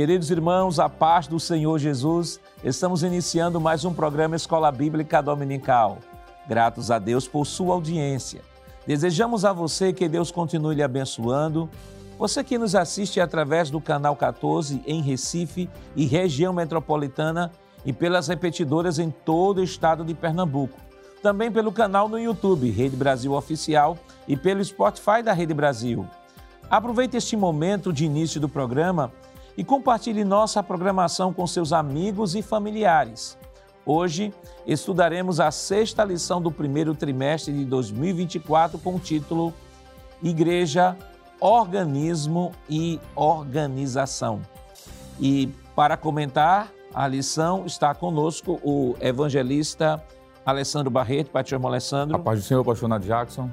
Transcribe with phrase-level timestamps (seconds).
[0.00, 5.98] Queridos irmãos, a paz do Senhor Jesus, estamos iniciando mais um programa Escola Bíblica Dominical.
[6.48, 8.40] Gratos a Deus por sua audiência.
[8.86, 11.68] Desejamos a você que Deus continue lhe abençoando.
[12.18, 17.52] Você que nos assiste através do canal 14 em Recife e região metropolitana
[17.84, 20.80] e pelas repetidoras em todo o estado de Pernambuco.
[21.22, 26.06] Também pelo canal no YouTube Rede Brasil Oficial e pelo Spotify da Rede Brasil.
[26.70, 29.12] Aproveite este momento de início do programa
[29.60, 33.36] e compartilhe nossa programação com seus amigos e familiares.
[33.84, 34.32] Hoje
[34.66, 39.52] estudaremos a sexta lição do primeiro trimestre de 2024 com o título
[40.22, 40.96] Igreja,
[41.38, 44.40] Organismo e Organização.
[45.20, 50.02] E para comentar a lição está conosco o evangelista
[50.42, 52.16] Alessandro Barreto, Irmão Alessandro.
[52.16, 53.50] A paz do Senhor, pastor Nath Jackson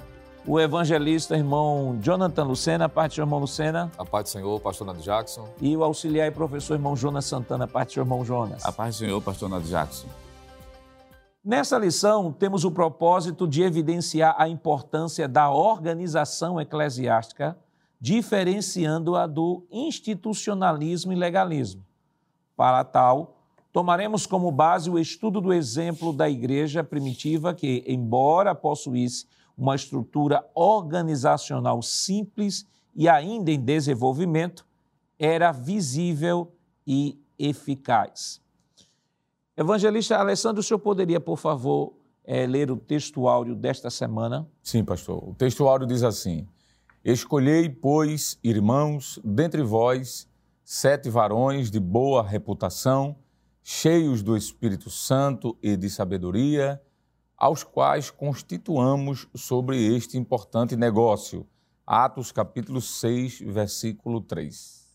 [0.48, 3.92] o evangelista irmão Jonathan Lucena, parte do irmão Lucena.
[3.98, 5.46] A paz do Senhor, pastor Nado Jackson.
[5.60, 8.64] E o auxiliar e professor irmão Jonas Santana, parte do irmão Jonas.
[8.66, 10.08] A paz do Senhor, pastor Nado Jackson.
[11.44, 17.58] Nessa lição, temos o propósito de evidenciar a importância da organização eclesiástica,
[18.00, 21.84] diferenciando-a do institucionalismo e legalismo.
[22.56, 23.36] Para tal,
[23.74, 29.26] tomaremos como base o estudo do exemplo da igreja primitiva que, embora possuísse
[29.58, 34.66] uma estrutura organizacional simples e ainda em desenvolvimento,
[35.18, 36.54] era visível
[36.86, 38.42] e eficaz.
[39.56, 43.24] Evangelista Alessandro, o senhor poderia, por favor, é, ler o texto
[43.56, 44.48] desta semana?
[44.62, 45.30] Sim, pastor.
[45.30, 46.48] O texto diz assim:
[47.04, 50.28] Escolhei, pois, irmãos, dentre vós,
[50.64, 53.16] sete varões de boa reputação,
[53.64, 56.82] cheios do Espírito Santo e de sabedoria,
[57.38, 61.48] aos quais constituamos sobre este importante negócio.
[61.86, 64.88] Atos capítulo 6, versículo 3.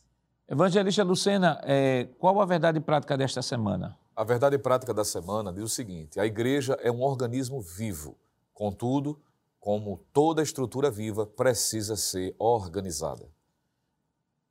[0.49, 3.97] Evangelista Lucena, é, qual a verdade prática desta semana?
[4.15, 8.19] A verdade prática da semana diz o seguinte: a igreja é um organismo vivo,
[8.53, 9.19] contudo,
[9.59, 13.31] como toda estrutura viva, precisa ser organizada.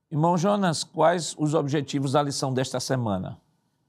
[0.09, 3.40] Irmão Jonas, quais os objetivos da lição desta semana?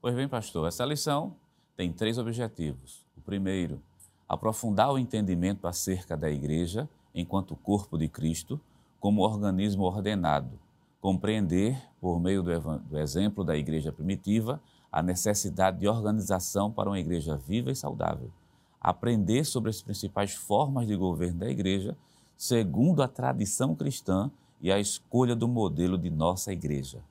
[0.01, 1.35] Pois bem, pastor, essa lição
[1.75, 3.05] tem três objetivos.
[3.17, 3.81] O primeiro,
[4.27, 8.59] aprofundar o entendimento acerca da Igreja enquanto corpo de Cristo
[8.99, 10.57] como organismo ordenado,
[11.01, 17.35] compreender, por meio do, exemplo da Igreja primitiva, a necessidade de organização para uma Igreja
[17.35, 18.31] viva e saudável,
[18.79, 21.97] aprender sobre as principais formas de governo da Igreja,
[22.37, 27.03] segundo a tradição cristã e a escolha do modelo de nossa Igreja.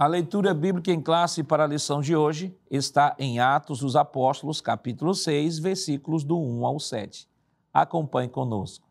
[0.00, 4.60] A leitura bíblica em classe para a lição de hoje está em Atos dos Apóstolos,
[4.60, 7.26] capítulo 6, versículos do 1 ao 7.
[7.74, 8.86] Acompanhe conosco.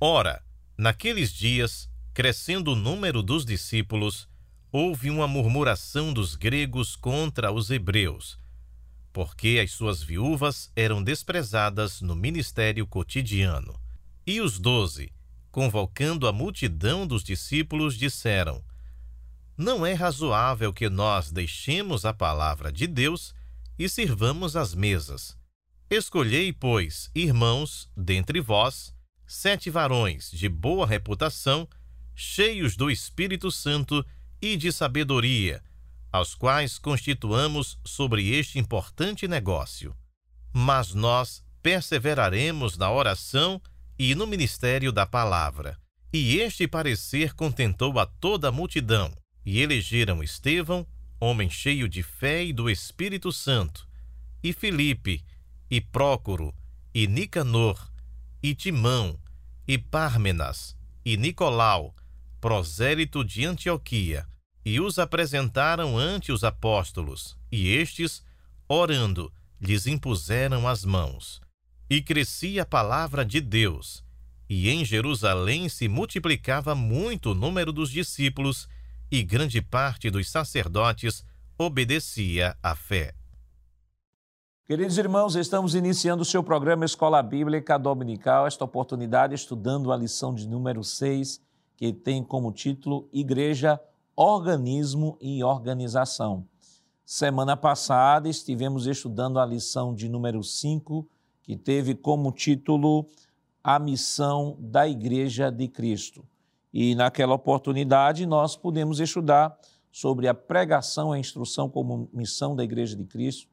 [0.00, 0.42] Ora,
[0.78, 4.26] naqueles dias, crescendo o número dos discípulos,
[4.72, 8.40] houve uma murmuração dos gregos contra os hebreus,
[9.12, 13.78] porque as suas viúvas eram desprezadas no ministério cotidiano.
[14.26, 15.12] E os doze,
[15.52, 18.64] convocando a multidão dos discípulos, disseram:
[19.60, 23.34] não é razoável que nós deixemos a palavra de Deus
[23.78, 25.36] e sirvamos as mesas.
[25.90, 28.94] Escolhei, pois, irmãos, dentre vós,
[29.26, 31.68] sete varões de boa reputação,
[32.14, 34.02] cheios do Espírito Santo
[34.40, 35.62] e de sabedoria,
[36.10, 39.94] aos quais constituamos sobre este importante negócio.
[40.54, 43.60] Mas nós perseveraremos na oração
[43.98, 45.78] e no ministério da palavra.
[46.10, 49.12] E este parecer contentou a toda a multidão.
[49.44, 50.86] E elegeram Estevão,
[51.18, 53.88] homem cheio de fé e do Espírito Santo,
[54.42, 55.24] e Filipe,
[55.70, 56.54] e Prócoro,
[56.94, 57.90] e Nicanor,
[58.42, 59.18] e Timão,
[59.66, 61.94] e Pármenas, e Nicolau,
[62.40, 64.26] prosélito de Antioquia,
[64.64, 68.22] e os apresentaram ante os apóstolos, e estes,
[68.68, 71.40] orando, lhes impuseram as mãos.
[71.88, 74.04] E crescia a palavra de Deus,
[74.48, 78.68] e em Jerusalém se multiplicava muito o número dos discípulos,
[79.10, 81.24] e grande parte dos sacerdotes
[81.58, 83.12] obedecia à fé.
[84.64, 90.32] Queridos irmãos, estamos iniciando o seu programa Escola Bíblica Dominical, esta oportunidade estudando a lição
[90.32, 91.40] de número 6,
[91.76, 93.80] que tem como título Igreja,
[94.14, 96.46] Organismo e Organização.
[97.04, 101.04] Semana passada estivemos estudando a lição de número 5,
[101.42, 103.08] que teve como título
[103.64, 106.24] A Missão da Igreja de Cristo.
[106.72, 109.56] E naquela oportunidade nós pudemos estudar
[109.90, 113.48] sobre a pregação e a instrução como missão da Igreja de Cristo.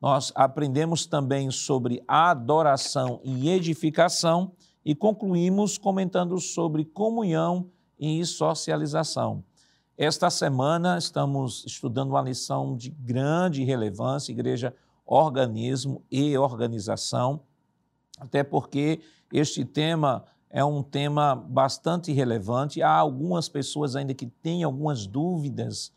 [0.00, 4.52] Nós aprendemos também sobre adoração e edificação
[4.84, 9.44] e concluímos comentando sobre comunhão e socialização.
[9.96, 14.74] Esta semana estamos estudando uma lição de grande relevância, igreja,
[15.04, 17.42] organismo e organização,
[18.18, 19.00] até porque
[19.32, 22.82] este tema é um tema bastante relevante.
[22.82, 25.90] Há algumas pessoas ainda que têm algumas dúvidas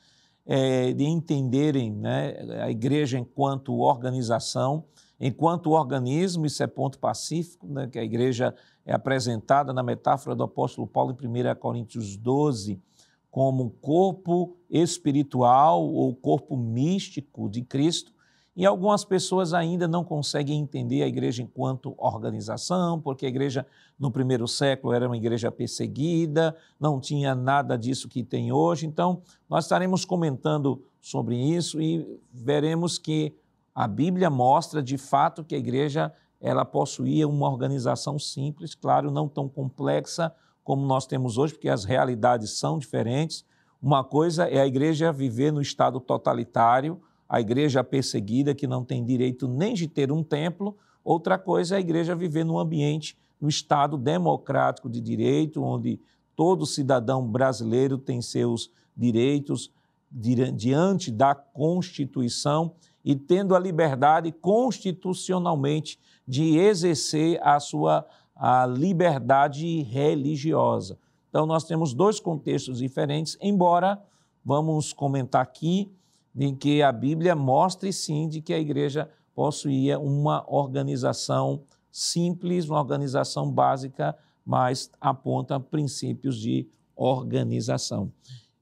[0.45, 4.85] é, de entenderem né, a igreja enquanto organização,
[5.19, 8.55] enquanto organismo, isso é ponto pacífico, né, que a igreja
[8.85, 12.81] é apresentada na metáfora do apóstolo Paulo em 1 Coríntios 12
[13.29, 18.13] como corpo espiritual ou corpo místico de Cristo.
[18.55, 23.67] E algumas pessoas ainda não conseguem entender a igreja enquanto organização, porque a igreja
[23.99, 28.85] no primeiro século era uma igreja perseguida, não tinha nada disso que tem hoje.
[28.85, 33.35] Então, nós estaremos comentando sobre isso e veremos que
[33.73, 39.27] a Bíblia mostra de fato que a igreja ela possuía uma organização simples, claro, não
[39.27, 43.45] tão complexa como nós temos hoje, porque as realidades são diferentes.
[43.81, 47.01] Uma coisa é a igreja viver no estado totalitário,
[47.35, 51.77] a igreja perseguida que não tem direito nem de ter um templo, outra coisa é
[51.77, 55.99] a igreja viver num ambiente, no Estado democrático de direito, onde
[56.33, 59.69] todo cidadão brasileiro tem seus direitos
[60.09, 62.73] diante da Constituição
[63.03, 70.97] e tendo a liberdade constitucionalmente de exercer a sua a liberdade religiosa.
[71.29, 74.01] Então, nós temos dois contextos diferentes, embora
[74.43, 75.91] vamos comentar aqui
[76.35, 82.79] em que a Bíblia mostre sim de que a igreja possuía uma organização simples, uma
[82.79, 84.15] organização básica,
[84.45, 88.11] mas aponta princípios de organização.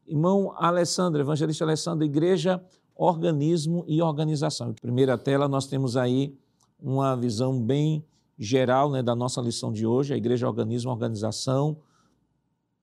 [0.05, 2.63] Irmão Alessandro, evangelista Alessandro, igreja,
[2.95, 4.73] organismo e organização.
[4.73, 6.37] Primeira tela, nós temos aí
[6.79, 8.03] uma visão bem
[8.37, 11.77] geral né, da nossa lição de hoje, a igreja, organismo, organização.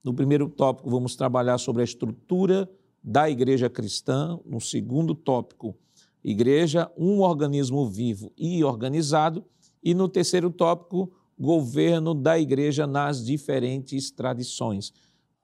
[0.03, 2.69] No primeiro tópico, vamos trabalhar sobre a estrutura
[3.03, 4.39] da igreja cristã.
[4.45, 5.75] No segundo tópico,
[6.23, 9.45] igreja, um organismo vivo e organizado.
[9.83, 14.93] E no terceiro tópico, governo da igreja nas diferentes tradições.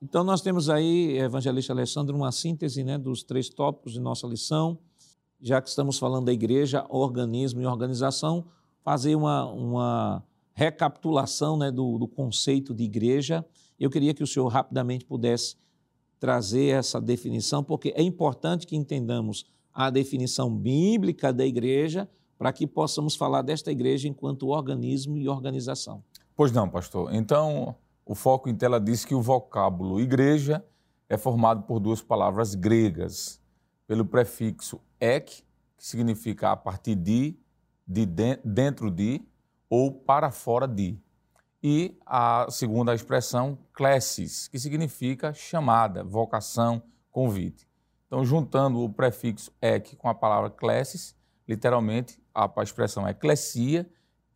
[0.00, 4.78] Então, nós temos aí, evangelista Alessandro, uma síntese né, dos três tópicos de nossa lição.
[5.40, 8.46] Já que estamos falando da igreja, organismo e organização,
[8.84, 10.24] fazer uma, uma
[10.54, 13.44] recapitulação né, do, do conceito de igreja.
[13.78, 15.56] Eu queria que o senhor rapidamente pudesse
[16.18, 22.66] trazer essa definição, porque é importante que entendamos a definição bíblica da igreja para que
[22.66, 26.02] possamos falar desta igreja enquanto organismo e organização.
[26.36, 27.12] Pois não, pastor.
[27.14, 27.74] Então,
[28.06, 30.64] o foco em tela diz que o vocábulo igreja
[31.08, 33.40] é formado por duas palavras gregas,
[33.86, 35.42] pelo prefixo ek,
[35.76, 37.36] que significa a partir de,
[37.86, 38.06] de
[38.44, 39.22] dentro de
[39.70, 40.98] ou para fora de
[41.70, 47.68] e a segunda expressão, classes, que significa chamada, vocação, convite.
[48.06, 51.14] Então, juntando o prefixo ek com a palavra classes,
[51.46, 53.86] literalmente a expressão eclesia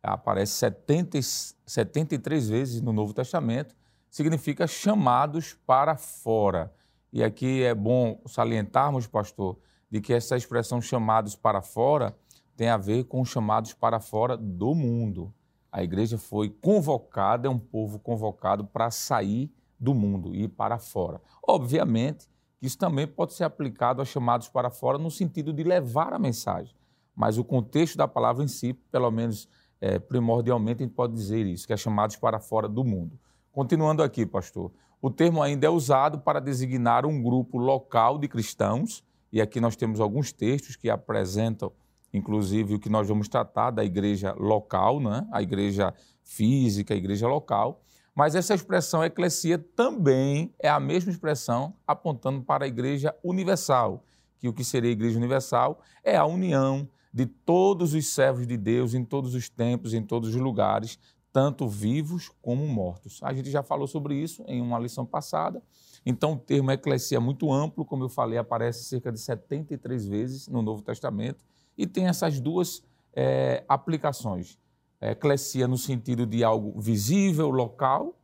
[0.03, 1.19] aparece 70,
[1.65, 3.75] 73 vezes no Novo Testamento,
[4.11, 6.71] significa chamados para fora.
[7.11, 9.57] E aqui é bom salientarmos, pastor,
[9.89, 12.15] de que essa expressão chamados para fora
[12.55, 15.33] tem a ver com chamados para fora do mundo
[15.73, 20.77] a igreja foi convocada, é um povo convocado para sair do mundo e ir para
[20.77, 21.19] fora.
[21.45, 22.29] Obviamente
[22.61, 26.73] isso também pode ser aplicado a chamados para fora no sentido de levar a mensagem,
[27.15, 29.49] mas o contexto da palavra em si, pelo menos
[29.81, 33.19] é, primordialmente, a gente pode dizer isso, que é chamados para fora do mundo.
[33.51, 39.03] Continuando aqui, pastor, o termo ainda é usado para designar um grupo local de cristãos,
[39.31, 41.73] e aqui nós temos alguns textos que apresentam
[42.13, 45.27] inclusive o que nós vamos tratar da igreja local, né?
[45.31, 45.93] a igreja
[46.23, 47.81] física, a igreja local.
[48.15, 54.05] Mas essa expressão eclesia também é a mesma expressão apontando para a igreja universal,
[54.37, 58.55] que o que seria a igreja universal é a união de todos os servos de
[58.55, 60.99] Deus em todos os tempos, em todos os lugares,
[61.31, 63.19] tanto vivos como mortos.
[63.23, 65.61] A gente já falou sobre isso em uma lição passada.
[66.05, 70.47] Então, o termo eclesia é muito amplo, como eu falei, aparece cerca de 73 vezes
[70.47, 71.43] no Novo Testamento
[71.77, 74.57] e tem essas duas é, aplicações.
[75.01, 78.17] Eclesia no sentido de algo visível, local,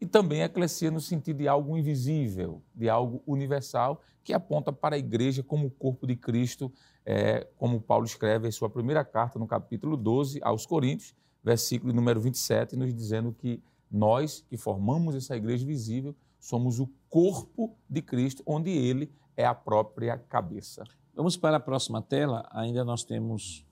[0.00, 4.98] e também eclesia no sentido de algo invisível, de algo universal, que aponta para a
[4.98, 6.72] igreja como o corpo de Cristo,
[7.06, 12.20] é, como Paulo escreve em sua primeira carta, no capítulo 12 aos Coríntios, versículo número
[12.20, 18.42] 27, nos dizendo que nós que formamos essa igreja visível somos o corpo de Cristo,
[18.44, 20.84] onde ele é a própria cabeça.
[21.16, 22.48] Vamos para a próxima tela.
[22.50, 23.64] Ainda nós temos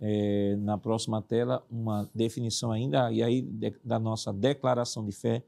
[0.00, 5.44] é, na próxima tela uma definição ainda, e aí de, da nossa declaração de fé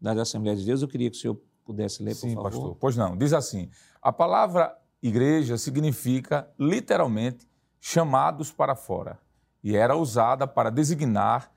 [0.00, 0.82] das Assembleias de Deus.
[0.82, 2.50] Eu queria que o senhor pudesse ler, Sim, por favor.
[2.50, 2.76] pastor.
[2.80, 3.16] Pois não.
[3.16, 3.68] Diz assim:
[4.00, 7.48] a palavra igreja significa literalmente
[7.80, 9.18] chamados para fora
[9.62, 11.52] e era usada para designar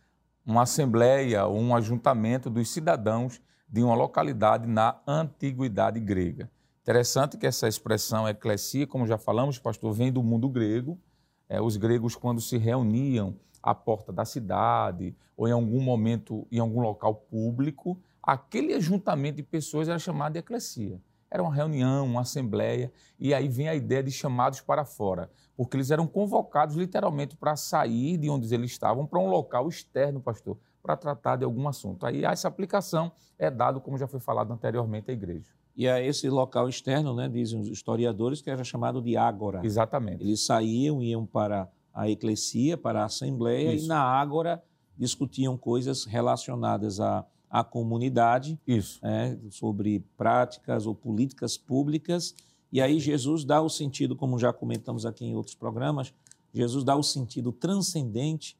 [0.45, 6.49] uma assembleia ou um ajuntamento dos cidadãos de uma localidade na antiguidade grega.
[6.81, 10.99] Interessante que essa expressão eclesia, como já falamos, pastor, vem do mundo grego.
[11.47, 16.59] É, os gregos, quando se reuniam à porta da cidade ou em algum momento em
[16.59, 21.01] algum local público, aquele ajuntamento de pessoas era chamado de eclesia.
[21.31, 25.77] Era uma reunião, uma assembleia, e aí vem a ideia de chamados para fora, porque
[25.77, 30.57] eles eram convocados literalmente para sair de onde eles estavam para um local externo, pastor,
[30.81, 32.05] para tratar de algum assunto.
[32.05, 35.58] Aí essa aplicação é dado, como já foi falado anteriormente, à igreja.
[35.79, 39.61] E a esse local externo, né, dizem os historiadores, que era chamado de ágora.
[39.63, 40.21] Exatamente.
[40.21, 43.85] Eles saíam, iam para a eclesia, para a assembleia, Isso.
[43.85, 44.61] e na ágora
[44.97, 48.99] discutiam coisas relacionadas à, à comunidade, Isso.
[49.01, 52.35] né, sobre práticas ou políticas públicas.
[52.73, 56.13] E aí Jesus dá o sentido, como já comentamos aqui em outros programas,
[56.53, 58.57] Jesus dá o sentido transcendente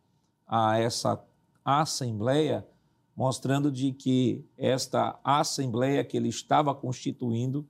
[0.48, 1.22] a essa
[1.66, 2.66] assembleia,
[3.20, 7.68] mostrando de que esta assembleia que ele estava constituindo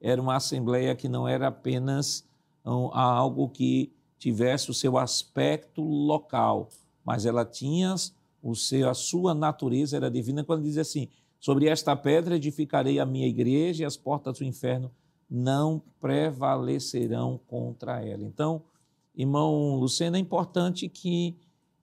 [0.00, 2.26] era uma assembleia que não era apenas
[2.64, 6.68] algo que tivesse o seu aspecto local,
[7.04, 7.94] mas ela tinha
[8.42, 13.06] o seu, a sua natureza era divina quando diz assim: sobre esta pedra edificarei a
[13.06, 14.90] minha igreja e as portas do inferno
[15.30, 18.24] não prevalecerão contra ela.
[18.24, 18.64] Então,
[19.16, 21.36] irmão Luciano, é importante que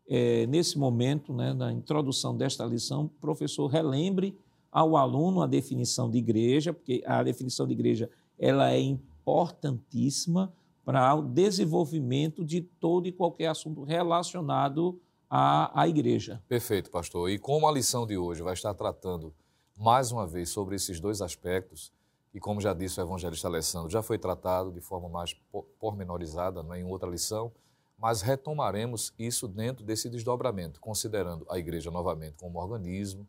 [0.08, 4.38] é, nesse momento, né, na introdução desta lição, o professor relembre
[4.72, 11.16] ao aluno a definição de igreja, porque a definição de igreja ela é importantíssima para
[11.16, 16.44] o desenvolvimento de todo e qualquer assunto relacionado à, à igreja.
[16.48, 17.30] Perfeito, pastor.
[17.32, 19.34] E como a lição de hoje vai estar tratando
[19.78, 21.92] mais uma vez sobre esses dois aspectos,
[22.34, 25.34] e como já disse o evangelista Alessandro, já foi tratado de forma mais
[25.80, 27.52] pormenorizada né, em outra lição,
[27.98, 33.28] mas retomaremos isso dentro desse desdobramento, considerando a igreja novamente como organismo,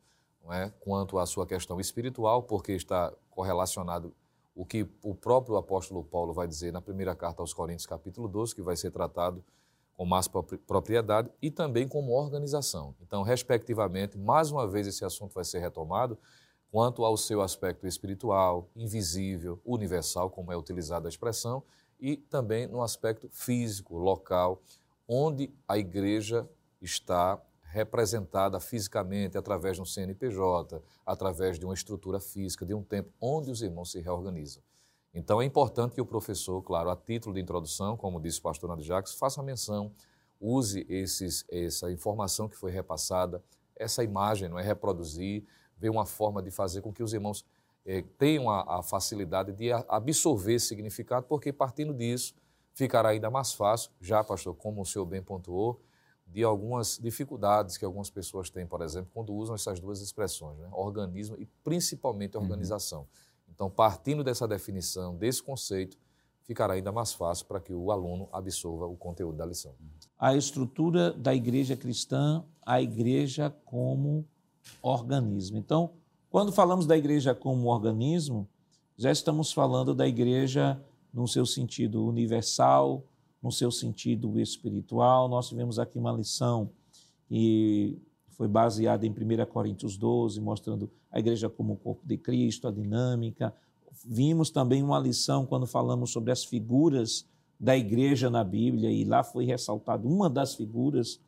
[0.50, 0.70] é?
[0.80, 4.14] quanto à sua questão espiritual, porque está correlacionado
[4.54, 8.54] o que o próprio apóstolo Paulo vai dizer na primeira carta aos Coríntios, capítulo 12,
[8.54, 9.44] que vai ser tratado
[9.96, 10.28] com mais
[10.66, 12.94] propriedade, e também como organização.
[13.00, 16.18] Então, respectivamente, mais uma vez esse assunto vai ser retomado
[16.70, 21.62] quanto ao seu aspecto espiritual, invisível, universal, como é utilizada a expressão,
[21.98, 24.62] e também no aspecto físico, local,
[25.08, 26.48] onde a igreja
[26.80, 33.12] está representada fisicamente através de um CNPJ, através de uma estrutura física, de um tempo
[33.20, 34.62] onde os irmãos se reorganizam.
[35.12, 38.68] Então é importante que o professor, claro, a título de introdução, como disse o pastor
[38.68, 39.92] Nando Jacques, faça menção,
[40.40, 43.42] use esses, essa informação que foi repassada,
[43.74, 45.44] essa imagem, não é reproduzir,
[45.76, 47.44] ver uma forma de fazer com que os irmãos
[47.86, 52.34] eh, tenham a, a facilidade de absorver significado, porque partindo disso
[52.74, 55.80] ficará ainda mais fácil, já, pastor, como o senhor bem pontuou,
[56.26, 60.68] de algumas dificuldades que algumas pessoas têm, por exemplo, quando usam essas duas expressões, né?
[60.72, 63.00] organismo e principalmente organização.
[63.00, 63.06] Uhum.
[63.54, 65.96] Então, partindo dessa definição, desse conceito,
[66.42, 69.74] ficará ainda mais fácil para que o aluno absorva o conteúdo da lição.
[70.18, 74.26] A estrutura da igreja cristã, a igreja como
[74.82, 75.56] organismo.
[75.56, 75.92] Então,
[76.36, 78.46] quando falamos da igreja como organismo,
[78.94, 80.78] já estamos falando da igreja
[81.10, 83.02] no seu sentido universal,
[83.42, 85.30] no seu sentido espiritual.
[85.30, 86.68] Nós tivemos aqui uma lição
[87.26, 87.96] que
[88.32, 92.70] foi baseada em 1 Coríntios 12, mostrando a igreja como o corpo de Cristo, a
[92.70, 93.54] dinâmica.
[94.04, 97.24] Vimos também uma lição quando falamos sobre as figuras
[97.58, 101.18] da igreja na Bíblia, e lá foi ressaltado uma das figuras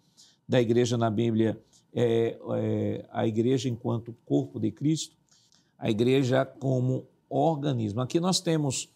[0.46, 1.58] da igreja na Bíblia,
[2.00, 5.16] é, é, a igreja enquanto corpo de Cristo,
[5.76, 8.00] a igreja como organismo.
[8.00, 8.88] Aqui nós temos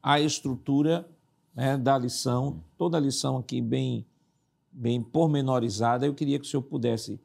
[0.00, 1.04] a estrutura
[1.52, 4.06] né, da lição, toda a lição aqui bem,
[4.70, 6.06] bem pormenorizada.
[6.06, 7.20] Eu queria que o senhor pudesse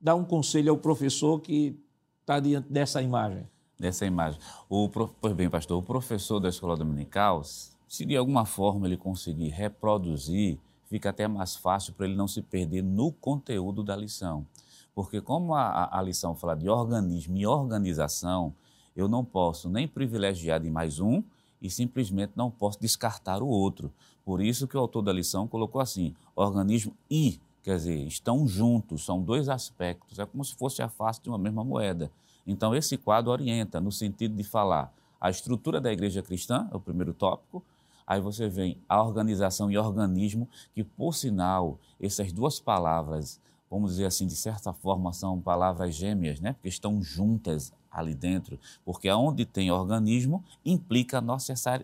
[0.00, 1.78] dar um conselho ao professor que
[2.22, 3.46] está diante dessa imagem.
[3.78, 4.40] Dessa imagem.
[4.70, 7.42] O, pois bem, pastor, o professor da escola dominical,
[7.86, 10.58] se de alguma forma ele conseguir reproduzir,
[10.90, 14.44] fica até mais fácil para ele não se perder no conteúdo da lição.
[14.92, 18.52] Porque como a, a lição fala de organismo e organização,
[18.96, 21.22] eu não posso nem privilegiar de mais um,
[21.62, 23.92] e simplesmente não posso descartar o outro.
[24.24, 29.04] Por isso que o autor da lição colocou assim: organismo e, quer dizer, estão juntos,
[29.04, 32.10] são dois aspectos, é como se fosse a face de uma mesma moeda.
[32.46, 36.80] Então, esse quadro orienta no sentido de falar a estrutura da igreja cristã, é o
[36.80, 37.62] primeiro tópico,
[38.10, 43.40] aí você vem a organização e organismo, que, por sinal, essas duas palavras,
[43.70, 46.54] vamos dizer assim, de certa forma, são palavras gêmeas, né?
[46.54, 51.22] porque estão juntas ali dentro, porque aonde tem organismo implica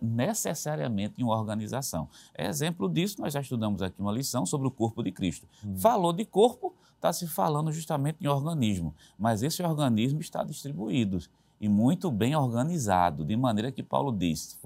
[0.03, 2.09] necessariamente em uma organização.
[2.37, 5.47] Exemplo disso, nós já estudamos aqui uma lição sobre o corpo de Cristo.
[5.65, 5.77] Hum.
[5.77, 11.21] Falou de corpo, está se falando justamente em organismo, mas esse organismo está distribuído
[11.61, 14.59] e muito bem organizado, de maneira que Paulo diz,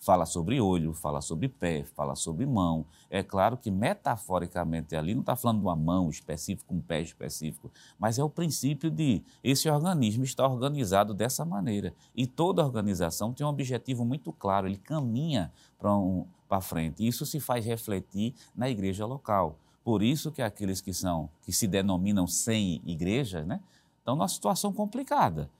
[0.00, 2.84] fala sobre olho, fala sobre pé, fala sobre mão.
[3.08, 7.70] É claro que metaforicamente ali não está falando de uma mão específica, um pé específico,
[7.98, 11.94] mas é o princípio de esse organismo está organizado dessa maneira.
[12.16, 16.26] E toda organização tem um objetivo muito claro, ele caminha para um,
[16.60, 17.04] frente.
[17.04, 19.58] Isso se faz refletir na igreja local.
[19.82, 23.60] Por isso que aqueles que são que se denominam sem igreja, né,
[23.98, 25.50] estão numa situação complicada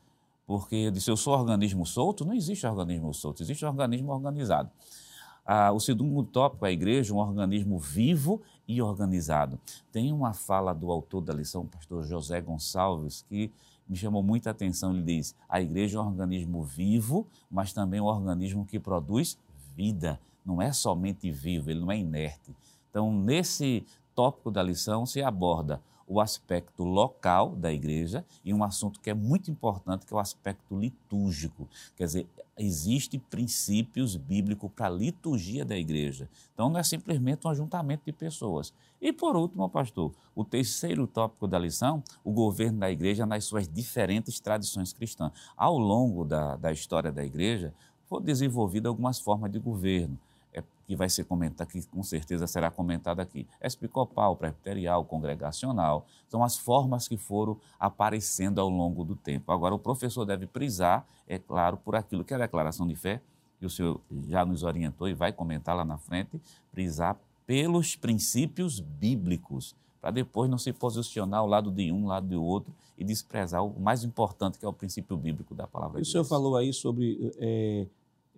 [0.46, 4.70] porque se eu sou organismo solto, não existe organismo solto, existe organismo organizado.
[5.46, 9.58] Ah, o segundo tópico, a igreja, um organismo vivo e organizado.
[9.92, 13.52] Tem uma fala do autor da lição, o pastor José Gonçalves, que
[13.86, 14.94] me chamou muita atenção.
[14.94, 19.38] Ele diz: a igreja é um organismo vivo, mas também um organismo que produz
[19.76, 20.18] vida.
[20.44, 22.54] Não é somente vivo, ele não é inerte.
[22.90, 23.84] Então, nesse
[24.14, 25.80] tópico da lição se aborda
[26.14, 30.20] o aspecto local da igreja e um assunto que é muito importante, que é o
[30.20, 31.68] aspecto litúrgico.
[31.96, 36.28] Quer dizer, existem princípios bíblicos para a liturgia da igreja.
[36.52, 38.72] Então, não é simplesmente um ajuntamento de pessoas.
[39.00, 43.66] E, por último, pastor, o terceiro tópico da lição, o governo da igreja nas suas
[43.66, 45.32] diferentes tradições cristãs.
[45.56, 47.74] Ao longo da, da história da igreja,
[48.08, 50.16] foram desenvolvidas algumas formas de governo
[50.86, 53.46] que vai ser comentado, que com certeza será comentado aqui.
[53.60, 59.50] Episcopal, presbiterial, congregacional, são as formas que foram aparecendo ao longo do tempo.
[59.50, 63.20] Agora, o professor deve prisar, é claro, por aquilo que é a declaração de fé,
[63.58, 68.80] que o senhor já nos orientou e vai comentar lá na frente, prisar pelos princípios
[68.80, 73.04] bíblicos, para depois não se posicionar ao lado de um, ao lado do outro e
[73.04, 76.08] desprezar o mais importante, que é o princípio bíblico da palavra de Deus.
[76.08, 77.86] O senhor falou aí sobre é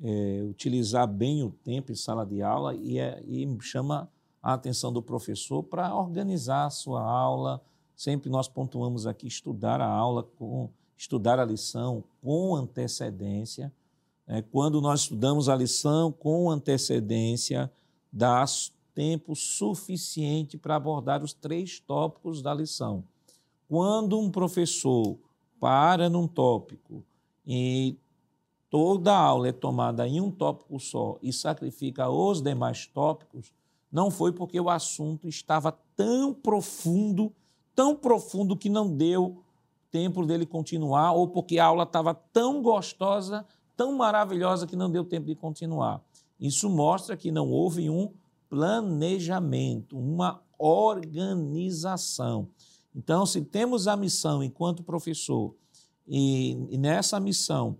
[0.02, 4.10] é, utilizar bem o tempo em sala de aula e, é, e chama
[4.42, 7.60] a atenção do professor para organizar a sua aula.
[7.94, 13.72] Sempre nós pontuamos aqui estudar a aula, com, estudar a lição com antecedência.
[14.26, 17.70] É, quando nós estudamos a lição com antecedência,
[18.12, 18.44] dá
[18.94, 23.04] tempo suficiente para abordar os três tópicos da lição.
[23.68, 25.18] Quando um professor
[25.60, 27.04] para num tópico
[27.46, 27.96] e
[28.70, 33.52] toda a aula é tomada em um tópico só e sacrifica os demais tópicos,
[33.90, 37.32] não foi porque o assunto estava tão profundo,
[37.74, 39.42] tão profundo que não deu
[39.90, 45.04] tempo dele continuar, ou porque a aula estava tão gostosa, tão maravilhosa que não deu
[45.04, 46.02] tempo de continuar.
[46.38, 48.12] Isso mostra que não houve um
[48.48, 52.48] planejamento, uma organização.
[52.94, 55.54] Então, se temos a missão enquanto professor,
[56.06, 57.76] e, e nessa missão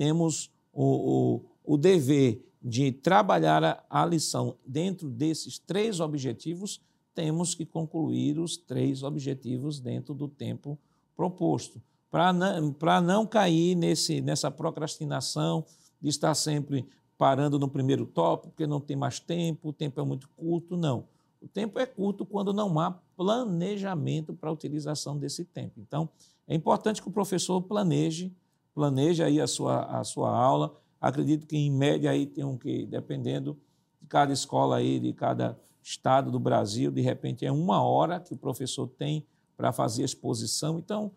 [0.00, 6.80] temos o, o, o dever de trabalhar a, a lição dentro desses três objetivos,
[7.14, 10.78] temos que concluir os três objetivos dentro do tempo
[11.14, 15.66] proposto, para não, não cair nesse, nessa procrastinação
[16.00, 20.04] de estar sempre parando no primeiro tópico, porque não tem mais tempo, o tempo é
[20.04, 20.78] muito curto.
[20.78, 21.04] Não.
[21.42, 25.74] O tempo é curto quando não há planejamento para a utilização desse tempo.
[25.78, 26.08] Então,
[26.48, 28.32] é importante que o professor planeje
[28.74, 30.76] planeja aí a sua, a sua aula.
[31.00, 33.58] Acredito que, em média, aí tem um que, dependendo
[34.00, 38.34] de cada escola aí, de cada estado do Brasil, de repente é uma hora que
[38.34, 40.78] o professor tem para fazer a exposição.
[40.78, 41.12] Então,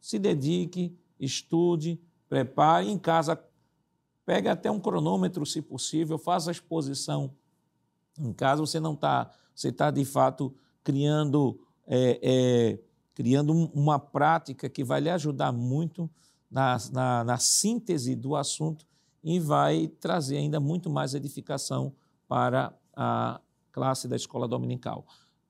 [0.00, 2.90] se dedique, estude, prepare.
[2.90, 3.42] Em casa,
[4.24, 7.34] pegue até um cronômetro, se possível, faça a exposição.
[8.18, 12.78] Em casa, você não está, você está de fato criando, é, é,
[13.14, 16.10] criando uma prática que vai lhe ajudar muito
[16.54, 18.86] na, na, na síntese do assunto
[19.24, 21.92] e vai trazer ainda muito mais edificação
[22.28, 23.40] para a
[23.72, 25.04] classe da escola dominical.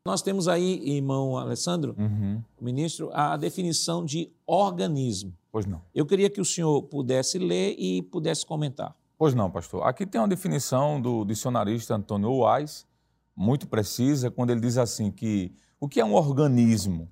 [0.06, 2.42] Nós temos aí, irmão Alessandro, uhum.
[2.58, 5.36] ministro, a definição de organismo.
[5.52, 5.82] Pois não.
[5.94, 8.96] Eu queria que o senhor pudesse ler e pudesse comentar.
[9.18, 9.86] Pois não, pastor.
[9.86, 12.86] Aqui tem uma definição do dicionarista Antônio Wise,
[13.36, 17.10] muito precisa, quando ele diz assim que o que é um organismo?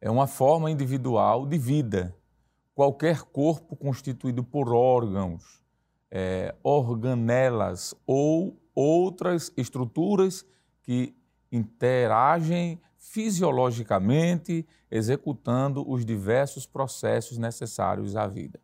[0.00, 2.15] É uma forma individual de vida
[2.76, 5.62] qualquer corpo constituído por órgãos,
[6.10, 10.44] é, organelas ou outras estruturas
[10.82, 11.16] que
[11.50, 18.60] interagem fisiologicamente, executando os diversos processos necessários à vida.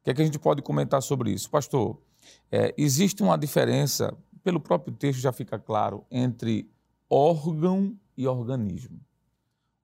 [0.00, 1.48] O que, é que a gente pode comentar sobre isso?
[1.48, 1.98] Pastor,
[2.52, 6.70] é, existe uma diferença, pelo próprio texto já fica claro, entre
[7.08, 9.00] órgão e organismo.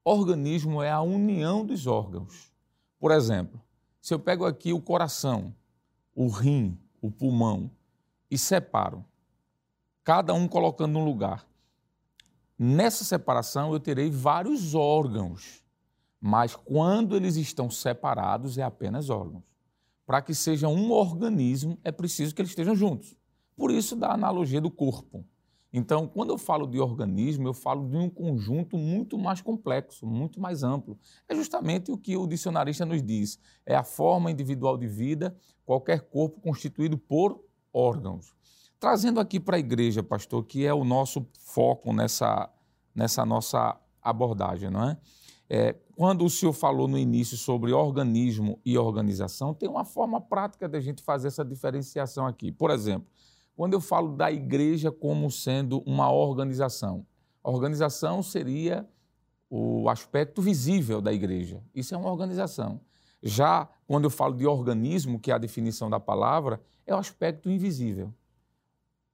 [0.04, 2.52] Organismo é a união dos órgãos.
[2.98, 3.58] Por exemplo,
[4.00, 5.54] Se eu pego aqui o coração,
[6.14, 7.70] o rim, o pulmão
[8.30, 9.04] e separo,
[10.02, 11.46] cada um colocando no lugar,
[12.58, 15.62] nessa separação eu terei vários órgãos,
[16.20, 19.44] mas quando eles estão separados é apenas órgãos.
[20.06, 23.16] Para que seja um organismo, é preciso que eles estejam juntos.
[23.54, 25.24] Por isso, da analogia do corpo.
[25.72, 30.40] Então, quando eu falo de organismo, eu falo de um conjunto muito mais complexo, muito
[30.40, 30.98] mais amplo.
[31.28, 36.00] É justamente o que o dicionarista nos diz: é a forma individual de vida, qualquer
[36.00, 37.40] corpo constituído por
[37.72, 38.34] órgãos.
[38.80, 42.50] Trazendo aqui para a igreja, pastor, que é o nosso foco nessa,
[42.94, 44.98] nessa nossa abordagem, não é?
[45.48, 45.76] é?
[45.94, 50.80] Quando o senhor falou no início sobre organismo e organização, tem uma forma prática da
[50.80, 52.50] gente fazer essa diferenciação aqui.
[52.50, 53.06] Por exemplo,
[53.60, 57.06] quando eu falo da igreja como sendo uma organização,
[57.44, 58.88] a organização seria
[59.50, 61.62] o aspecto visível da igreja.
[61.74, 62.80] Isso é uma organização.
[63.22, 67.50] Já quando eu falo de organismo, que é a definição da palavra, é o aspecto
[67.50, 68.14] invisível.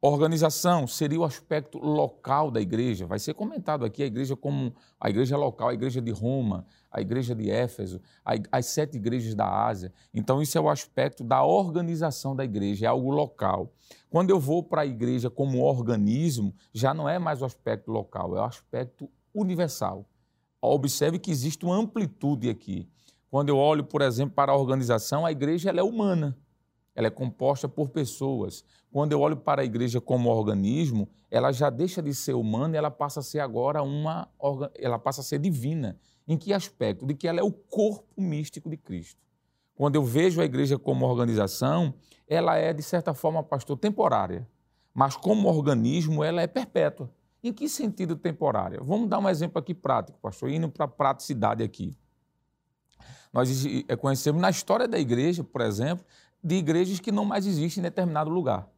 [0.08, 3.06] Organização seria o aspecto local da igreja.
[3.06, 7.00] Vai ser comentado aqui a igreja como a igreja local, a igreja de Roma, a
[7.00, 8.00] igreja de Éfeso,
[8.52, 9.92] as sete igrejas da Ásia.
[10.14, 13.72] Então, isso é o aspecto da organização da igreja, é algo local.
[14.08, 18.36] Quando eu vou para a igreja como organismo, já não é mais o aspecto local,
[18.36, 20.06] é o aspecto universal.
[20.62, 22.88] Observe que existe uma amplitude aqui.
[23.28, 26.38] Quando eu olho, por exemplo, para a organização, a igreja é humana
[26.96, 28.64] ela é composta por pessoas.
[28.90, 32.78] Quando eu olho para a igreja como organismo, ela já deixa de ser humana e
[32.78, 34.28] ela passa a ser agora uma,
[34.74, 35.98] ela passa a ser divina.
[36.26, 37.04] Em que aspecto?
[37.04, 39.20] De que ela é o corpo místico de Cristo.
[39.74, 41.92] Quando eu vejo a igreja como organização,
[42.26, 44.48] ela é, de certa forma, pastor, temporária.
[44.94, 47.12] Mas como organismo, ela é perpétua.
[47.44, 48.80] Em que sentido temporária?
[48.82, 51.94] Vamos dar um exemplo aqui prático, pastor, indo para a praticidade aqui.
[53.36, 56.04] Nós eh, conhecemos na história da igreja, por exemplo,
[56.46, 58.70] de igrejas que não mais existem em determinado lugar.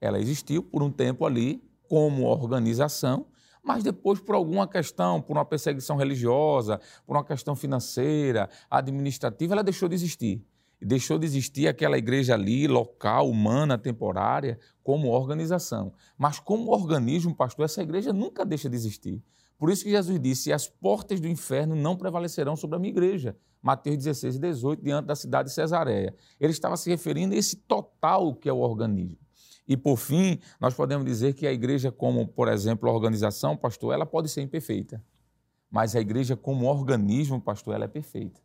[0.00, 3.26] Ela existiu por um tempo ali como organização,
[3.62, 9.62] mas depois, por alguma questão, por uma perseguição religiosa, por uma questão financeira, administrativa, ela
[9.62, 10.44] deixou de existir.
[10.80, 15.92] E deixou de existir aquela igreja ali, local, humana, temporária, como organização.
[16.18, 19.22] Mas como organismo, pastor, essa igreja nunca deixa de existir.
[19.56, 23.36] Por isso que Jesus disse: as portas do inferno não prevalecerão sobre a minha igreja.
[23.62, 26.14] Mateus 16 e 18, diante da cidade de Cesareia.
[26.38, 29.18] Ele estava se referindo a esse total que é o organismo.
[29.68, 33.94] E, por fim, nós podemos dizer que a igreja, como, por exemplo, a organização, pastor,
[33.94, 35.02] ela pode ser imperfeita.
[35.70, 38.40] Mas a igreja, como organismo, pastor, ela é perfeita.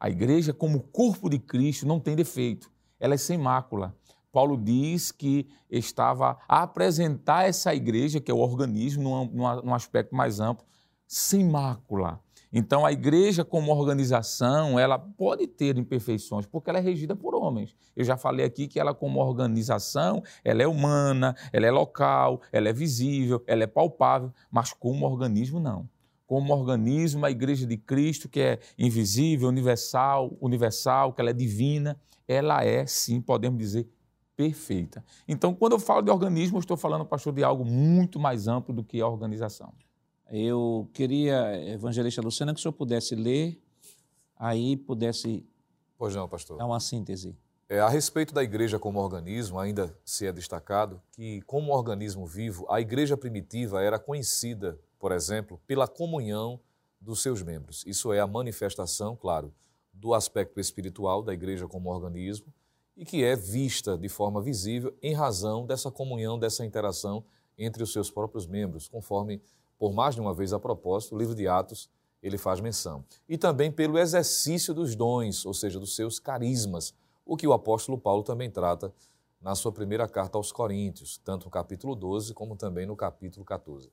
[0.00, 2.72] A igreja, como corpo de Cristo, não tem defeito.
[2.98, 3.94] Ela é sem mácula.
[4.32, 10.12] Paulo diz que estava a apresentar essa igreja, que é o organismo, num, num aspecto
[10.16, 10.66] mais amplo,
[11.06, 12.20] sem mácula.
[12.56, 17.74] Então, a igreja, como organização, ela pode ter imperfeições, porque ela é regida por homens.
[17.96, 22.68] Eu já falei aqui que ela, como organização, ela é humana, ela é local, ela
[22.68, 25.88] é visível, ela é palpável, mas como organismo, não.
[26.28, 32.00] Como organismo, a igreja de Cristo, que é invisível, universal, universal, que ela é divina,
[32.28, 33.88] ela é, sim, podemos dizer,
[34.36, 35.04] perfeita.
[35.26, 38.72] Então, quando eu falo de organismo, eu estou falando, pastor, de algo muito mais amplo
[38.72, 39.74] do que a organização.
[40.30, 43.60] Eu queria, evangelista Luciana, que o senhor pudesse ler,
[44.36, 45.46] aí pudesse
[45.98, 46.58] pois não, pastor.
[46.58, 47.36] dar uma síntese.
[47.68, 52.66] É, a respeito da igreja como organismo, ainda se é destacado que, como organismo vivo,
[52.68, 56.60] a igreja primitiva era conhecida, por exemplo, pela comunhão
[57.00, 57.82] dos seus membros.
[57.86, 59.52] Isso é a manifestação, claro,
[59.92, 62.52] do aspecto espiritual da igreja como organismo,
[62.96, 67.24] e que é vista de forma visível em razão dessa comunhão, dessa interação
[67.56, 69.40] entre os seus próprios membros, conforme,
[69.78, 71.90] por mais de uma vez a propósito, o livro de Atos
[72.22, 73.04] ele faz menção.
[73.28, 77.98] E também pelo exercício dos dons, ou seja, dos seus carismas, o que o apóstolo
[77.98, 78.92] Paulo também trata
[79.40, 83.90] na sua primeira carta aos Coríntios, tanto no capítulo 12 como também no capítulo 14.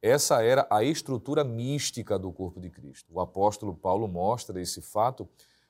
[0.00, 3.12] Essa era a estrutura mística do corpo de Cristo.
[3.12, 5.28] O apóstolo Paulo mostra esse fato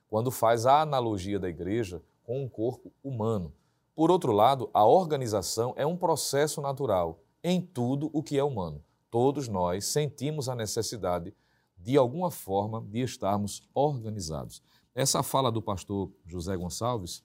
[0.09, 3.53] quando faz a analogia da igreja com um corpo humano.
[3.95, 8.83] Por outro lado, a organização é um processo natural em tudo o que é humano.
[9.15, 11.33] Todos nós sentimos a necessidade,
[11.79, 14.61] de alguma forma, de estarmos organizados.
[14.93, 17.23] Essa fala do pastor José Gonçalves,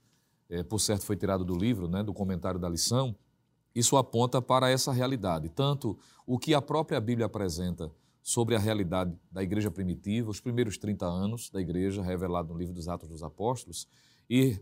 [0.47, 3.15] é, por certo foi tirado do livro, né, do comentário da lição,
[3.73, 5.49] isso aponta para essa realidade.
[5.49, 5.97] Tanto
[6.27, 11.07] o que a própria Bíblia apresenta sobre a realidade da igreja primitiva, os primeiros 30
[11.07, 13.87] anos da igreja, revelado no livro dos Atos dos Apóstolos,
[14.29, 14.59] e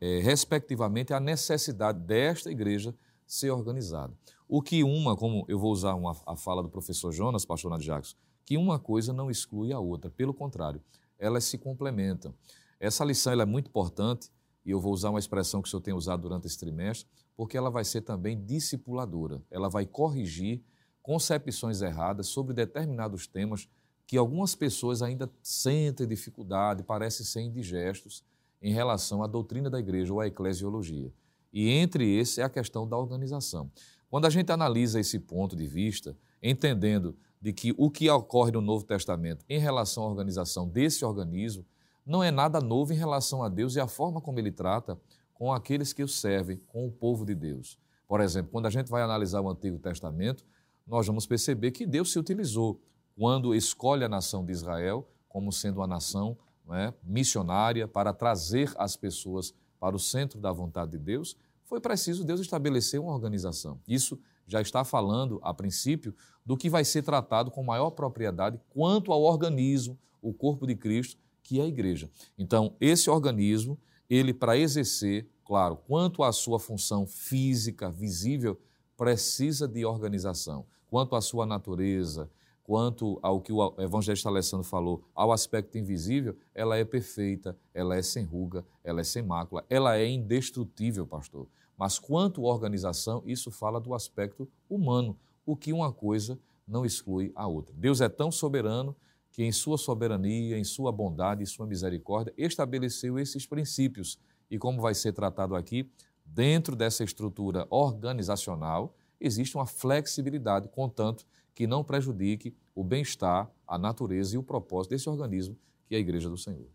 [0.00, 2.94] é, respectivamente, a necessidade desta igreja
[3.26, 4.14] ser organizada.
[4.56, 7.86] O que uma, como eu vou usar uma, a fala do professor Jonas, pastor Nadir
[7.86, 8.14] Jacques,
[8.46, 10.80] que uma coisa não exclui a outra, pelo contrário,
[11.18, 12.32] elas se complementam.
[12.78, 14.30] Essa lição é muito importante
[14.64, 17.56] e eu vou usar uma expressão que o senhor tem usado durante esse trimestre, porque
[17.56, 19.42] ela vai ser também discipuladora.
[19.50, 20.62] Ela vai corrigir
[21.02, 23.68] concepções erradas sobre determinados temas
[24.06, 28.22] que algumas pessoas ainda sentem dificuldade, parecem ser indigestos
[28.62, 31.12] em relação à doutrina da igreja ou à eclesiologia.
[31.52, 33.68] E entre esses é a questão da organização.
[34.14, 38.60] Quando a gente analisa esse ponto de vista, entendendo de que o que ocorre no
[38.60, 41.66] Novo Testamento em relação à organização desse organismo
[42.06, 44.96] não é nada novo em relação a Deus e a forma como ele trata
[45.32, 47.76] com aqueles que o servem, com o povo de Deus.
[48.06, 50.46] Por exemplo, quando a gente vai analisar o Antigo Testamento,
[50.86, 52.80] nós vamos perceber que Deus se utilizou
[53.18, 56.38] quando escolhe a nação de Israel como sendo uma nação
[56.70, 62.24] é, missionária para trazer as pessoas para o centro da vontade de Deus, foi preciso
[62.24, 63.80] Deus estabelecer uma organização.
[63.86, 69.12] Isso já está falando, a princípio, do que vai ser tratado com maior propriedade quanto
[69.12, 72.10] ao organismo, o corpo de Cristo, que é a igreja.
[72.38, 78.58] Então, esse organismo, ele para exercer, claro, quanto à sua função física, visível,
[78.96, 80.66] precisa de organização.
[80.88, 82.30] Quanto à sua natureza,
[82.64, 88.02] quanto ao que o evangelista Alessandro falou, ao aspecto invisível, ela é perfeita, ela é
[88.02, 91.46] sem ruga, ela é sem mácula, ela é indestrutível, pastor.
[91.76, 97.30] Mas quanto à organização, isso fala do aspecto humano, o que uma coisa não exclui
[97.36, 97.74] a outra.
[97.76, 98.96] Deus é tão soberano
[99.30, 104.18] que, em sua soberania, em sua bondade e sua misericórdia, estabeleceu esses princípios.
[104.50, 105.90] E como vai ser tratado aqui,
[106.24, 114.34] dentro dessa estrutura organizacional, existe uma flexibilidade, contanto que não prejudique o bem-estar, a natureza
[114.34, 116.68] e o propósito desse organismo que é a Igreja do Senhor.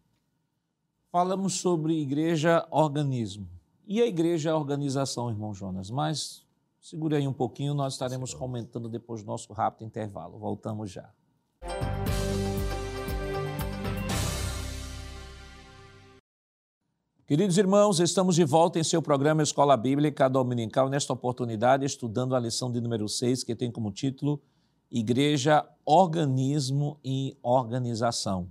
[1.12, 3.50] Falamos sobre igreja organismo.
[3.88, 6.46] E a igreja é organização, irmão Jonas, mas
[6.80, 10.38] segure aí um pouquinho, nós estaremos comentando depois do nosso rápido intervalo.
[10.38, 11.12] Voltamos já.
[17.26, 22.40] Queridos irmãos, estamos de volta em seu programa Escola Bíblica Dominical, nesta oportunidade estudando a
[22.40, 24.40] lição de número 6, que tem como título
[24.92, 28.50] Igreja, Organismo e Organização.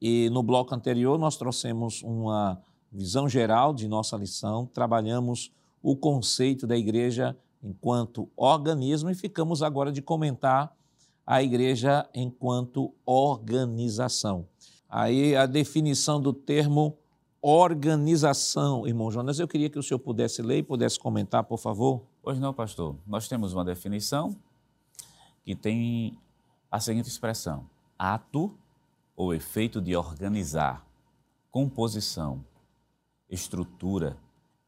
[0.00, 5.50] E no bloco anterior nós trouxemos uma visão geral de nossa lição, trabalhamos
[5.82, 10.72] o conceito da igreja enquanto organismo e ficamos agora de comentar
[11.26, 14.46] a igreja enquanto organização.
[14.88, 16.96] Aí a definição do termo
[17.42, 22.02] organização, irmão Jonas, eu queria que o senhor pudesse ler e pudesse comentar, por favor.
[22.22, 22.96] Pois não, pastor.
[23.06, 24.36] Nós temos uma definição
[25.44, 26.18] que tem
[26.70, 28.56] a seguinte expressão: ato
[29.16, 30.84] ou efeito de organizar,
[31.50, 32.44] composição,
[33.30, 34.16] estrutura,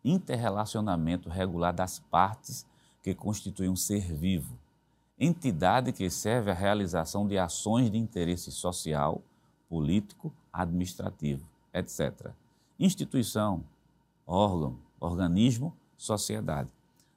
[0.04, 2.66] interrelacionamento regular das partes
[3.02, 4.58] que constituem um ser vivo,
[5.18, 9.22] entidade que serve à realização de ações de interesse social,
[9.68, 12.30] político, administrativo, etc.
[12.78, 13.64] Instituição,
[14.26, 16.70] órgão, organismo, sociedade.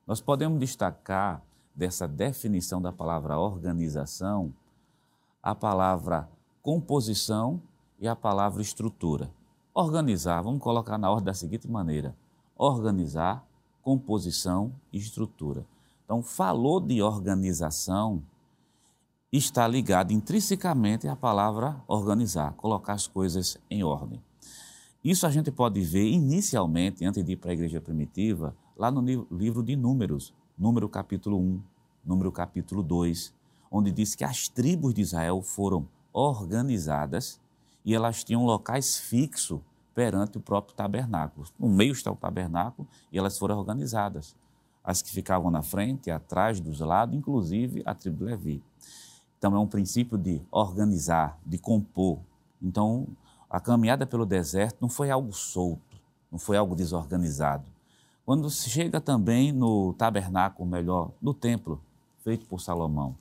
[0.07, 1.43] Nós podemos destacar
[1.79, 4.53] dessa definição da palavra organização
[5.41, 6.29] a palavra
[6.61, 7.61] composição
[7.97, 9.31] e a palavra estrutura.
[9.73, 12.13] Organizar, vamos colocar na ordem da seguinte maneira:
[12.57, 13.45] organizar,
[13.81, 15.65] composição e estrutura.
[16.03, 18.21] Então, falou de organização,
[19.31, 24.21] está ligado intrinsecamente à palavra organizar, colocar as coisas em ordem.
[25.01, 29.01] Isso a gente pode ver inicialmente, antes de ir para a igreja primitiva, lá no
[29.31, 31.61] livro de Números, Número capítulo 1,
[32.03, 33.33] Número capítulo 2,
[33.71, 37.39] onde diz que as tribos de Israel foram organizadas
[37.85, 39.59] e elas tinham locais fixos
[39.93, 41.45] perante o próprio tabernáculo.
[41.59, 44.35] No meio está o tabernáculo e elas foram organizadas.
[44.83, 48.63] As que ficavam na frente, atrás, dos lados, inclusive a tribo de Levi.
[49.37, 52.19] Então é um princípio de organizar, de compor.
[52.61, 53.07] Então
[53.49, 55.99] a caminhada pelo deserto não foi algo solto,
[56.31, 57.65] não foi algo desorganizado.
[58.25, 61.81] Quando se chega também no tabernáculo, melhor, no templo
[62.23, 63.15] feito por Salomão,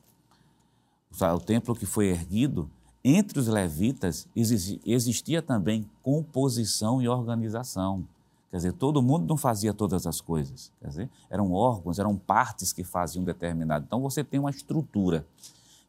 [1.35, 2.71] o templo que foi erguido,
[3.03, 8.07] entre os levitas existia também composição e organização.
[8.51, 10.73] Quer dizer, todo mundo não fazia todas as coisas.
[10.81, 13.85] Quer dizer, eram órgãos, eram partes que faziam determinado.
[13.87, 15.27] Então você tem uma estrutura.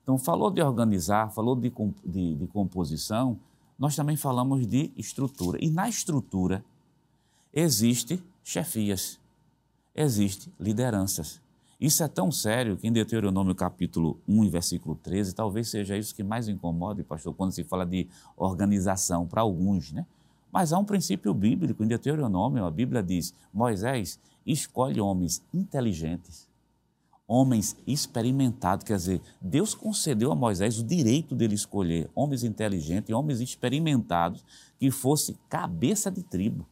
[0.03, 1.71] Então, falou de organizar, falou de,
[2.05, 3.39] de, de composição,
[3.77, 5.57] nós também falamos de estrutura.
[5.63, 6.63] E na estrutura
[7.53, 9.19] existe chefias,
[9.95, 11.39] existe lideranças.
[11.79, 16.23] Isso é tão sério que em Deuteronômio capítulo 1 versículo 13, talvez seja isso que
[16.23, 20.05] mais incomoda, pastor, quando se fala de organização para alguns, né?
[20.51, 26.49] Mas há um princípio bíblico em Deuteronômio, a Bíblia diz: Moisés escolhe homens inteligentes,
[27.25, 33.39] homens experimentados, quer dizer, Deus concedeu a Moisés o direito dele escolher homens inteligentes, homens
[33.39, 34.43] experimentados,
[34.77, 36.65] que fosse cabeça de tribo.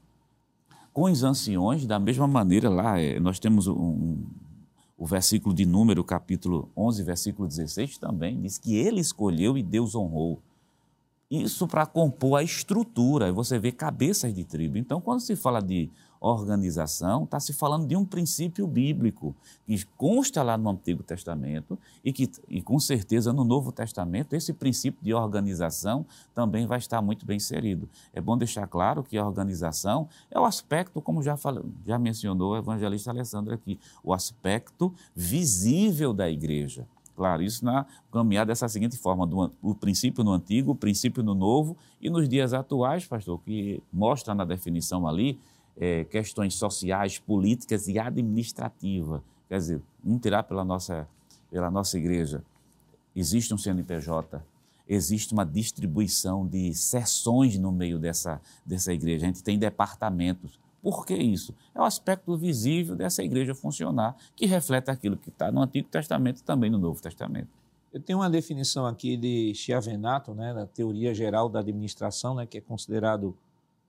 [0.92, 4.26] Com os anciões, da mesma maneira, lá é, nós temos um,
[4.98, 9.94] o versículo de número, capítulo 11, versículo 16, também diz que ele escolheu e Deus
[9.94, 10.42] honrou.
[11.30, 14.78] Isso para compor a estrutura, você vê cabeças de tribo.
[14.78, 20.42] Então, quando se fala de organização, está se falando de um princípio bíblico que consta
[20.44, 25.14] lá no Antigo Testamento e que, e com certeza, no Novo Testamento, esse princípio de
[25.14, 27.90] organização também vai estar muito bem inserido.
[28.14, 32.54] É bom deixar claro que a organização é o aspecto, como já, falou, já mencionou
[32.54, 36.88] o evangelista Alessandro aqui, o aspecto visível da igreja.
[37.18, 41.34] Claro, isso na caminhada dessa seguinte forma: do, o princípio no antigo, o princípio no
[41.34, 45.40] novo, e nos dias atuais, pastor, que mostra na definição ali
[45.80, 49.22] é, questões sociais, políticas e administrativas.
[49.48, 51.08] Quer dizer, vamos tirar pela nossa,
[51.50, 52.44] pela nossa igreja.
[53.16, 54.44] Existe um CNPJ,
[54.88, 59.26] existe uma distribuição de sessões no meio dessa, dessa igreja.
[59.26, 60.60] A gente tem departamentos.
[60.82, 61.54] Por que isso?
[61.74, 66.40] É o aspecto visível dessa igreja funcionar, que reflete aquilo que está no Antigo Testamento
[66.40, 67.50] e também no Novo Testamento.
[67.92, 72.58] Eu tenho uma definição aqui de Chiavenato, né, da teoria geral da administração, né, que
[72.60, 73.36] é considerado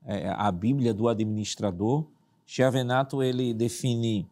[0.05, 2.05] é, a Bíblia do administrador.
[2.47, 4.27] Chiavenato ele define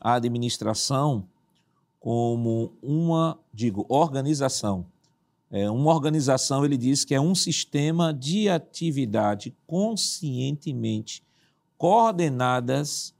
[0.00, 1.26] a administração
[1.98, 4.86] como uma, digo, organização.
[5.50, 11.22] É, uma organização, ele diz que é um sistema de atividade conscientemente
[11.76, 13.14] coordenadas,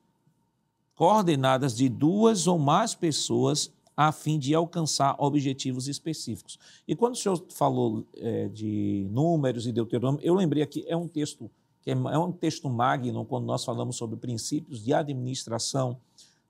[0.95, 6.59] coordenadas de duas ou mais pessoas a fim de alcançar objetivos específicos.
[6.87, 11.09] E quando o senhor falou é, de números e Deuteronômio, eu lembrei aqui, é um
[11.09, 11.51] texto
[11.83, 15.97] que é, é um texto magno quando nós falamos sobre princípios de administração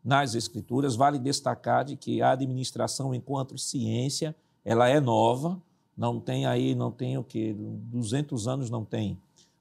[0.05, 0.97] nas escrituras.
[0.97, 5.61] Vale destacar de que a administração enquanto ciência, ela é nova,
[5.97, 9.19] não tem aí, não tem o que 200 anos não tem,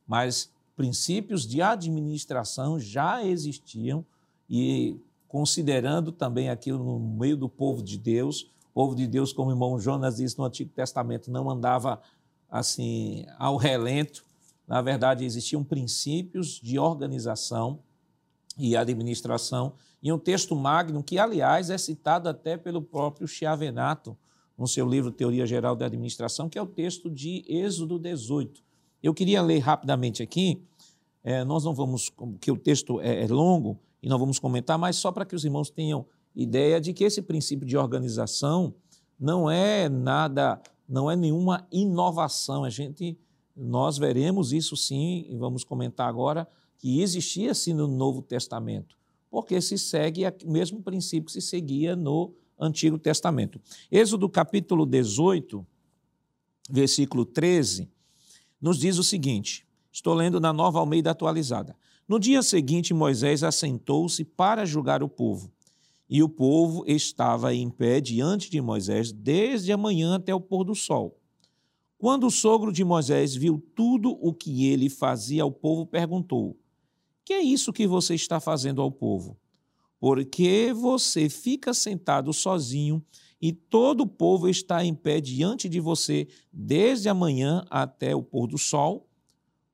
[0.08, 4.06] mas princípios de administração já existiam
[4.50, 9.54] e considerando também aquilo no meio do povo de Deus, povo de Deus, como o
[9.54, 12.02] irmão Jonas disse no Antigo Testamento, não andava
[12.50, 14.26] assim ao relento,
[14.70, 17.80] na verdade, existiam princípios de organização
[18.56, 24.16] e administração, e um texto magno que, aliás, é citado até pelo próprio Chiavenato,
[24.56, 28.62] no seu livro Teoria Geral da Administração, que é o texto de Êxodo 18.
[29.02, 30.62] Eu queria ler rapidamente aqui,
[31.24, 34.98] é, nós não vamos, que o texto é, é longo e não vamos comentar, mas
[34.98, 36.06] só para que os irmãos tenham
[36.36, 38.76] ideia de que esse princípio de organização
[39.20, 42.64] não é nada, não é nenhuma inovação.
[42.64, 43.18] A gente
[43.60, 48.96] nós veremos isso sim, e vamos comentar agora, que existia sim no Novo Testamento,
[49.30, 53.60] porque se segue o mesmo princípio que se seguia no Antigo Testamento.
[53.92, 55.66] Êxodo capítulo 18,
[56.70, 57.90] versículo 13,
[58.62, 61.76] nos diz o seguinte: estou lendo na nova Almeida atualizada.
[62.08, 65.52] No dia seguinte, Moisés assentou-se para julgar o povo.
[66.10, 70.64] E o povo estava em pé diante de Moisés desde a manhã até o pôr
[70.64, 71.19] do sol.
[72.00, 76.58] Quando o sogro de Moisés viu tudo o que ele fazia ao povo, perguntou:
[77.26, 79.38] Que é isso que você está fazendo ao povo?
[80.00, 83.04] Porque você fica sentado sozinho
[83.42, 88.24] e todo o povo está em pé diante de você desde a manhã até o
[88.24, 89.06] pôr do sol?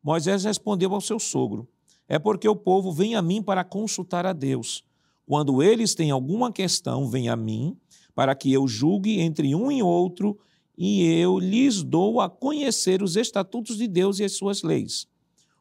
[0.02, 1.70] Moisés respondeu ao seu sogro:
[2.10, 4.84] É porque o povo vem a mim para consultar a Deus.
[5.28, 7.78] Quando eles têm alguma questão, vem a mim,
[8.16, 10.40] para que eu julgue entre um e outro
[10.78, 15.08] e eu lhes dou a conhecer os estatutos de Deus e as suas leis.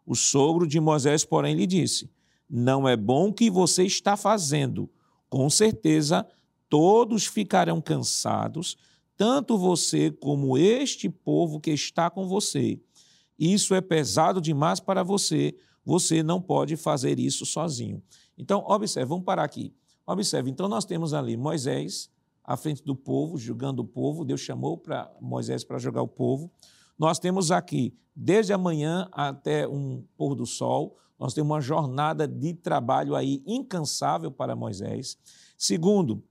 [0.06, 2.10] O sogro de Moisés, porém, lhe disse:
[2.48, 4.90] Não é bom o que você está fazendo.
[5.28, 6.26] Com certeza,
[6.68, 8.76] todos ficarão cansados,
[9.16, 12.80] tanto você como este povo que está com você.
[13.38, 15.54] Isso é pesado demais para você.
[15.84, 18.02] Você não pode fazer isso sozinho.
[18.38, 19.72] Então, observe, vamos parar aqui.
[20.06, 22.10] Observe, então nós temos ali Moisés,
[22.44, 24.24] à frente do povo, julgando o povo.
[24.24, 26.50] Deus chamou para Moisés para julgar o povo.
[26.98, 32.28] Nós temos aqui, desde a manhã até um pôr do sol, nós temos uma jornada
[32.28, 35.16] de trabalho aí incansável para Moisés.
[35.56, 36.22] Segundo,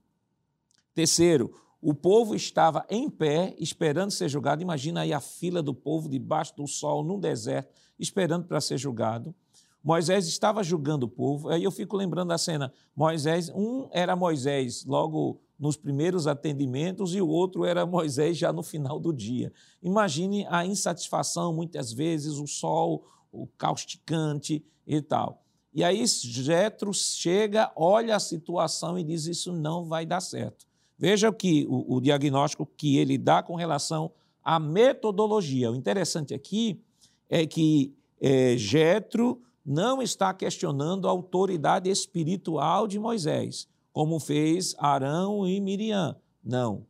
[0.94, 1.52] terceiro,
[1.82, 4.62] o povo estava em pé, esperando ser julgado.
[4.62, 9.34] Imagina aí a fila do povo debaixo do sol, no deserto, esperando para ser julgado.
[9.82, 11.50] Moisés estava julgando o povo.
[11.50, 12.72] Aí eu fico lembrando da cena.
[12.96, 18.62] Moisés, um era Moisés, logo nos primeiros atendimentos e o outro era Moisés já no
[18.62, 19.52] final do dia.
[19.82, 25.42] Imagine a insatisfação, muitas vezes, o sol, o causticante e tal.
[25.72, 30.66] E aí Jetro chega, olha a situação e diz: Isso não vai dar certo.
[30.96, 35.72] Veja que o, o diagnóstico que ele dá com relação à metodologia.
[35.72, 36.80] O interessante aqui
[37.28, 45.46] é que é, Jetro não está questionando a autoridade espiritual de Moisés, como fez Arão
[45.46, 46.16] e Miriam.
[46.44, 46.84] Não.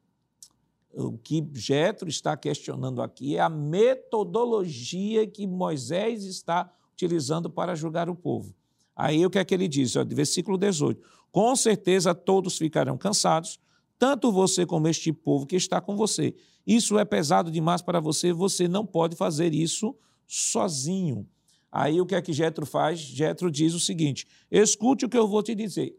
[0.91, 8.09] O que Jetro está questionando aqui é a metodologia que Moisés está utilizando para julgar
[8.09, 8.55] o povo.
[8.97, 9.93] Aí o que é que ele diz?
[10.09, 10.99] Versículo 18.
[11.31, 13.61] Com certeza todos ficarão cansados,
[13.99, 16.35] tanto você como este povo que está com você.
[16.67, 19.95] Isso é pesado demais para você, você não pode fazer isso
[20.27, 21.29] sozinho.
[21.71, 22.99] Aí o que é que Jetro faz?
[22.99, 25.95] Jetro diz o seguinte: escute o que eu vou te dizer.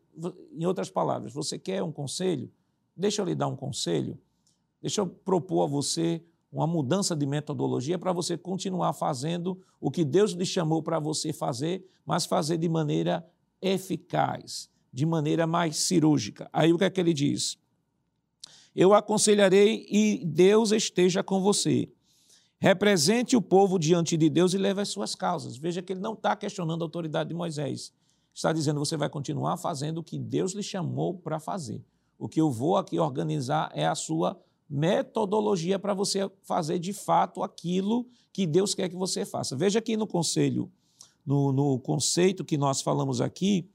[0.51, 2.51] Em outras palavras, você quer um conselho?
[2.95, 4.17] Deixa eu lhe dar um conselho.
[4.81, 10.05] Deixa eu propor a você uma mudança de metodologia para você continuar fazendo o que
[10.05, 13.27] Deus lhe chamou para você fazer, mas fazer de maneira
[13.61, 16.49] eficaz, de maneira mais cirúrgica.
[16.53, 17.57] Aí o que é que ele diz?
[18.73, 21.89] Eu aconselharei e Deus esteja com você.
[22.57, 25.57] Represente o povo diante de Deus e leve as suas causas.
[25.57, 27.91] Veja que ele não está questionando a autoridade de Moisés.
[28.35, 31.81] Está dizendo você vai continuar fazendo o que Deus lhe chamou para fazer.
[32.19, 34.37] O que eu vou aqui organizar é a sua
[34.69, 39.55] metodologia para você fazer de fato aquilo que Deus quer que você faça.
[39.55, 40.69] Veja aqui no conselho,
[41.25, 43.69] no, no conceito que nós falamos aqui,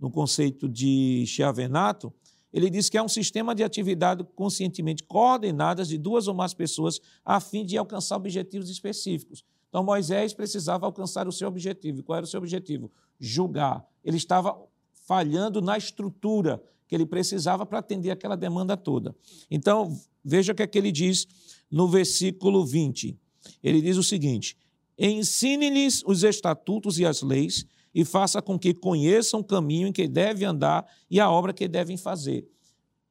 [0.00, 2.12] no conceito de Chiavenato,
[2.52, 7.00] ele diz que é um sistema de atividade conscientemente coordenadas de duas ou mais pessoas
[7.24, 9.44] a fim de alcançar objetivos específicos.
[9.68, 12.02] Então Moisés precisava alcançar o seu objetivo.
[12.02, 12.90] Qual era o seu objetivo?
[13.18, 13.86] Julgar.
[14.04, 14.58] Ele estava
[15.06, 19.14] falhando na estrutura que ele precisava para atender aquela demanda toda.
[19.50, 19.94] Então,
[20.24, 21.26] veja o que é que ele diz
[21.70, 23.16] no versículo 20.
[23.62, 24.56] Ele diz o seguinte:
[24.98, 30.08] Ensine-lhes os estatutos e as leis, e faça com que conheçam o caminho em que
[30.08, 32.48] devem andar e a obra que devem fazer.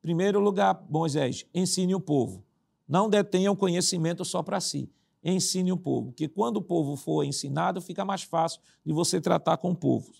[0.01, 2.43] Primeiro lugar, Moisés, ensine o povo.
[2.87, 4.89] Não detenha o conhecimento só para si.
[5.29, 9.57] Ensine o povo, que quando o povo for ensinado, fica mais fácil de você tratar
[9.57, 10.13] com o povo.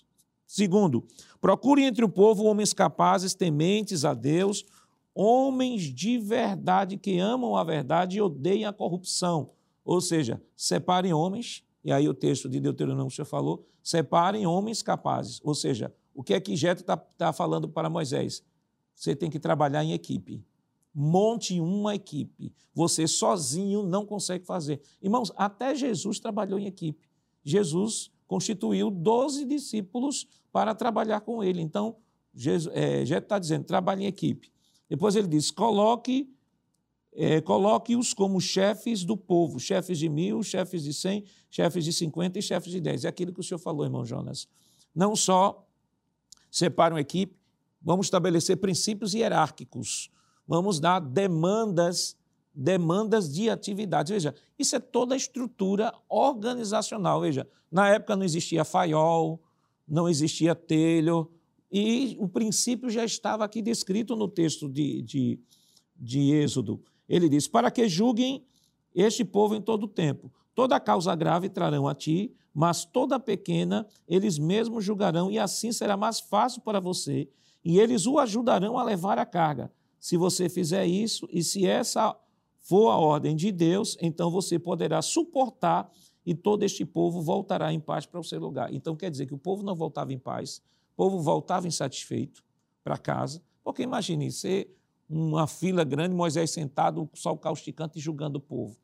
[0.46, 1.02] Segundo,
[1.40, 4.66] procure entre o povo homens capazes, tementes a Deus,
[5.14, 9.50] homens de verdade que amam a verdade e odeiam a corrupção.
[9.82, 15.40] Ou seja, separem homens, e aí o texto de Deuteronômio já falou, separem homens capazes.
[15.42, 18.44] Ou seja, o que é que Jetro está tá falando para Moisés?
[18.94, 20.44] Você tem que trabalhar em equipe.
[20.94, 22.52] Monte uma equipe.
[22.74, 24.80] Você sozinho não consegue fazer.
[25.02, 27.08] Irmãos, até Jesus trabalhou em equipe.
[27.44, 31.60] Jesus constituiu 12 discípulos para trabalhar com ele.
[31.60, 31.96] Então,
[32.34, 34.52] Jesus é, está dizendo, trabalhe em equipe.
[34.88, 36.28] Depois ele diz, coloque
[37.20, 42.38] é, coloque-os como chefes do povo, chefes de mil, chefes de cem, chefes de cinquenta
[42.38, 43.04] e chefes de dez.
[43.04, 44.46] É aquilo que o senhor falou, irmão Jonas.
[44.94, 45.66] Não só
[46.48, 47.36] separe uma equipe,
[47.82, 50.10] vamos estabelecer princípios hierárquicos,
[50.48, 52.16] vamos dar demandas
[52.52, 54.10] demandas de atividades.
[54.10, 57.20] Veja, isso é toda a estrutura organizacional.
[57.20, 59.40] Veja, na época não existia faiol,
[59.86, 61.30] não existia telho,
[61.70, 65.40] e o princípio já estava aqui descrito no texto de, de,
[65.94, 66.82] de Êxodo.
[67.08, 68.44] Ele diz: Para que julguem
[68.94, 70.32] este povo em todo o tempo.
[70.54, 75.96] Toda causa grave trarão a ti, mas toda pequena eles mesmos julgarão, e assim será
[75.96, 77.28] mais fácil para você,
[77.64, 79.70] e eles o ajudarão a levar a carga.
[80.00, 82.16] Se você fizer isso, e se essa
[82.60, 85.90] for a ordem de Deus, então você poderá suportar
[86.24, 88.72] e todo este povo voltará em paz para o seu lugar.
[88.72, 90.58] Então quer dizer que o povo não voltava em paz,
[90.92, 92.44] o povo voltava insatisfeito
[92.84, 94.74] para casa, porque imagine ser
[95.08, 98.76] uma fila grande, Moisés sentado, o sol causticante e julgando o povo.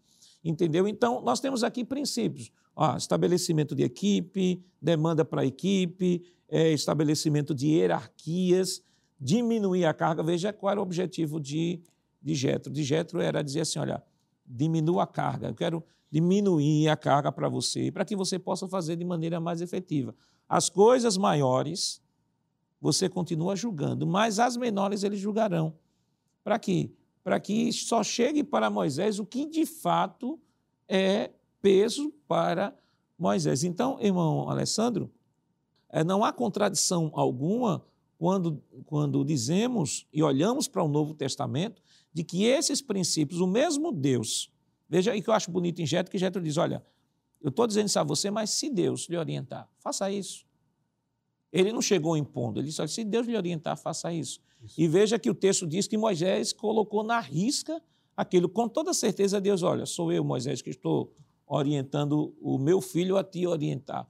[0.43, 0.89] Entendeu?
[0.89, 2.51] Então, nós temos aqui princípios.
[2.75, 8.83] Ó, estabelecimento de equipe, demanda para equipe, é, estabelecimento de hierarquias,
[9.25, 10.23] diminuir a carga.
[10.23, 11.83] Veja qual era o objetivo de
[12.25, 12.73] de Jetro.
[12.73, 14.03] De Jetro era dizer assim, olha,
[14.47, 15.49] diminua a carga.
[15.49, 19.61] Eu quero diminuir a carga para você, para que você possa fazer de maneira mais
[19.61, 20.15] efetiva.
[20.49, 22.03] As coisas maiores
[22.81, 25.75] você continua julgando, mas as menores eles julgarão.
[26.43, 26.91] Para quê?
[27.23, 30.39] Para que só chegue para Moisés o que de fato
[30.89, 32.75] é peso para
[33.19, 33.65] Moisés.
[33.65, 35.11] Então, irmão Alessandro,
[35.91, 37.85] é, não há contradição alguma
[38.19, 43.93] quando, quando dizemos e olhamos para o Novo Testamento de que esses princípios, o mesmo
[43.93, 44.51] Deus,
[44.89, 46.85] veja aí que eu acho bonito em Jetro, que Jetro diz, olha,
[47.41, 50.47] eu estou dizendo isso a você, mas se Deus lhe orientar, faça isso.
[51.53, 54.41] Ele não chegou impondo, ele disse, se Deus lhe orientar, faça isso.
[54.63, 54.81] isso.
[54.81, 57.83] E veja que o texto diz que Moisés colocou na risca
[58.17, 61.13] aquilo, com toda certeza Deus, olha, sou eu, Moisés, que estou
[61.47, 64.09] orientando o meu filho a te orientar.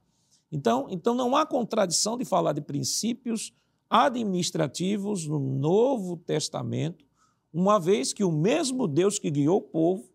[0.51, 3.53] Então, então não há contradição de falar de princípios
[3.89, 7.05] administrativos no Novo Testamento
[7.53, 10.09] uma vez que o mesmo Deus que guiou o povo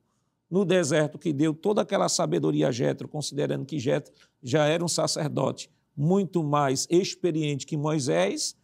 [0.50, 4.12] no deserto, que deu toda aquela sabedoria a Jetro, considerando que Jetro
[4.42, 8.54] já era um sacerdote muito mais experiente que Moisés,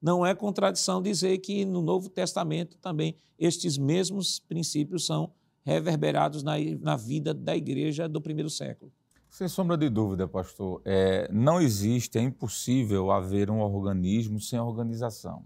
[0.00, 5.32] não é contradição dizer que no Novo Testamento também estes mesmos princípios são
[5.62, 8.92] reverberados na, na vida da igreja do primeiro século.
[9.34, 15.42] Sem sombra de dúvida, pastor, é, não existe, é impossível haver um organismo sem organização.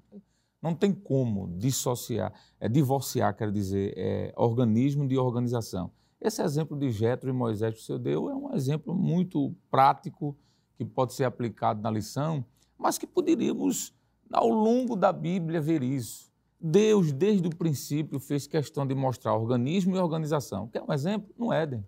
[0.61, 5.91] Não tem como dissociar, é, divorciar, quer dizer, é, organismo de organização.
[6.21, 10.37] Esse exemplo de Jetro e Moisés que senhor deu é um exemplo muito prático
[10.77, 12.45] que pode ser aplicado na lição,
[12.77, 13.95] mas que poderíamos,
[14.31, 16.31] ao longo da Bíblia, ver isso.
[16.61, 20.69] Deus, desde o princípio, fez questão de mostrar organismo e organização.
[20.69, 21.35] Quer um exemplo?
[21.39, 21.83] No Éden.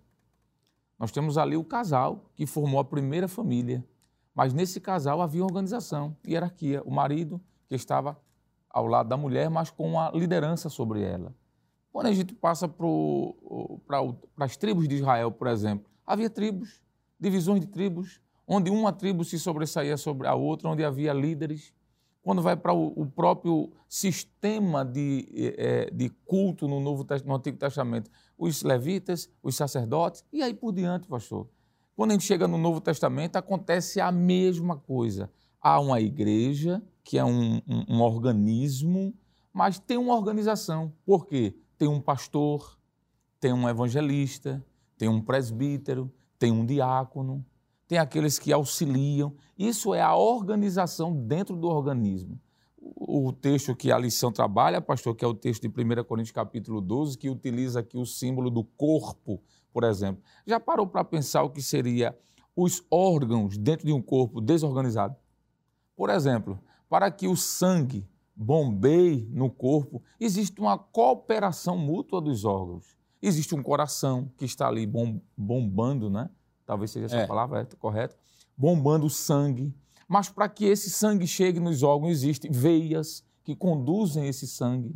[1.01, 3.83] Nós temos ali o casal que formou a primeira família,
[4.35, 6.83] mas nesse casal havia organização, hierarquia.
[6.85, 8.21] O marido que estava
[8.69, 11.33] ao lado da mulher, mas com a liderança sobre ela.
[11.91, 13.99] Quando a gente passa para
[14.45, 16.79] as tribos de Israel, por exemplo, havia tribos,
[17.19, 21.73] divisões de tribos, onde uma tribo se sobressaía sobre a outra, onde havia líderes.
[22.21, 28.11] Quando vai para o, próprio sistema de, é, de culto no, Novo, no Antigo Testamento,
[28.37, 31.49] os levitas, os sacerdotes, e aí por diante, pastor.
[31.95, 35.31] Quando a gente chega no Novo Testamento, acontece a mesma coisa.
[35.59, 39.13] Há uma igreja que é um, um, um organismo,
[39.51, 40.93] mas tem uma organização.
[41.05, 41.55] Por quê?
[41.77, 42.77] Tem um pastor,
[43.39, 44.63] tem um evangelista,
[44.97, 47.43] tem um presbítero, tem um diácono,
[47.91, 49.33] tem aqueles que auxiliam.
[49.59, 52.39] Isso é a organização dentro do organismo.
[52.79, 56.79] O texto que a lição trabalha, pastor, que é o texto de 1 Coríntios capítulo
[56.79, 60.23] 12, que utiliza aqui o símbolo do corpo, por exemplo.
[60.47, 62.17] Já parou para pensar o que seria
[62.55, 65.17] os órgãos dentro de um corpo desorganizado?
[65.93, 72.95] Por exemplo, para que o sangue bombeie no corpo, existe uma cooperação mútua dos órgãos.
[73.21, 74.89] Existe um coração que está ali
[75.35, 76.29] bombando, né?
[76.65, 77.27] Talvez seja essa é.
[77.27, 78.15] palavra correta,
[78.57, 79.73] bombando sangue.
[80.07, 84.95] Mas para que esse sangue chegue nos órgãos, existem veias que conduzem esse sangue.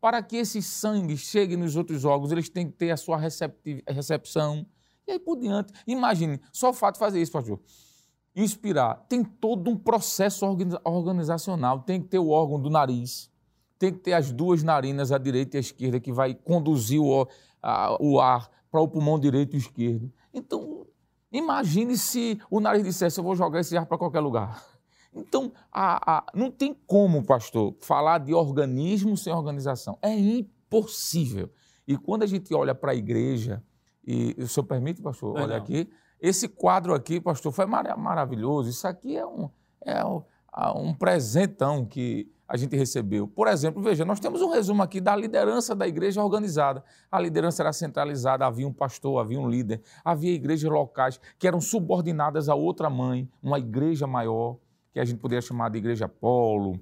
[0.00, 4.66] Para que esse sangue chegue nos outros órgãos, eles têm que ter a sua recepção.
[5.06, 5.72] E aí por diante.
[5.86, 7.60] Imagine, só o fato de fazer isso, pastor
[8.34, 10.46] inspirar, tem todo um processo
[10.84, 11.80] organizacional.
[11.80, 13.30] Tem que ter o órgão do nariz,
[13.78, 17.26] tem que ter as duas narinas, a direita e a esquerda, que vai conduzir o,
[17.62, 20.12] a, o ar para o pulmão direito e esquerdo.
[20.32, 20.79] Então,
[21.32, 24.64] imagine se o nariz dissesse: Eu vou jogar esse ar para qualquer lugar.
[25.12, 29.98] Então, a, a, não tem como, pastor, falar de organismo sem organização.
[30.00, 31.50] É impossível.
[31.86, 33.62] E quando a gente olha para a igreja,
[34.06, 38.70] e o senhor permite, pastor, olha aqui, esse quadro aqui, pastor, foi mar maravilhoso.
[38.70, 39.50] Isso aqui é um,
[39.84, 40.22] é um,
[40.76, 43.28] um presentão que a gente recebeu.
[43.28, 46.82] Por exemplo, veja, nós temos um resumo aqui da liderança da igreja organizada.
[47.08, 51.60] A liderança era centralizada, havia um pastor, havia um líder, havia igrejas locais que eram
[51.60, 54.56] subordinadas a outra mãe, uma igreja maior,
[54.92, 56.80] que a gente poderia chamar de igreja polo,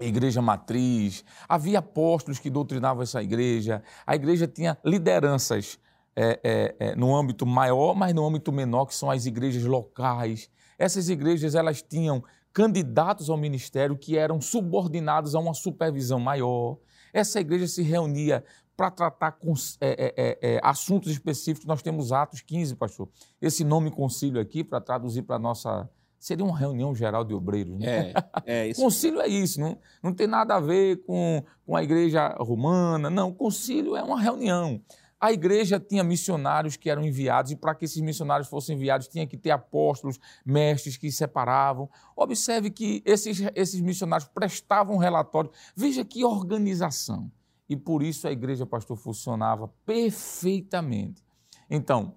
[0.00, 1.22] igreja matriz.
[1.46, 3.82] Havia apóstolos que doutrinavam essa igreja.
[4.06, 5.78] A igreja tinha lideranças
[6.16, 10.48] é, é, é, no âmbito maior, mas no âmbito menor, que são as igrejas locais.
[10.78, 12.24] Essas igrejas elas tinham
[12.58, 16.76] candidatos ao ministério que eram subordinados a uma supervisão maior.
[17.12, 18.44] Essa igreja se reunia
[18.76, 21.68] para tratar com, é, é, é, assuntos específicos.
[21.68, 23.08] Nós temos Atos 15, pastor.
[23.40, 25.88] Esse nome concílio aqui, para traduzir para a nossa.
[26.18, 28.12] Seria uma reunião geral de obreiros, né?
[28.44, 28.82] É, é isso.
[28.82, 33.32] concílio é isso, não, não tem nada a ver com, com a igreja romana, não.
[33.32, 34.82] Concílio é uma reunião.
[35.20, 39.26] A igreja tinha missionários que eram enviados, e para que esses missionários fossem enviados, tinha
[39.26, 41.90] que ter apóstolos, mestres que separavam.
[42.14, 45.50] Observe que esses, esses missionários prestavam relatório.
[45.74, 47.30] Veja que organização.
[47.68, 51.24] E por isso a igreja, pastor, funcionava perfeitamente.
[51.68, 52.14] Então,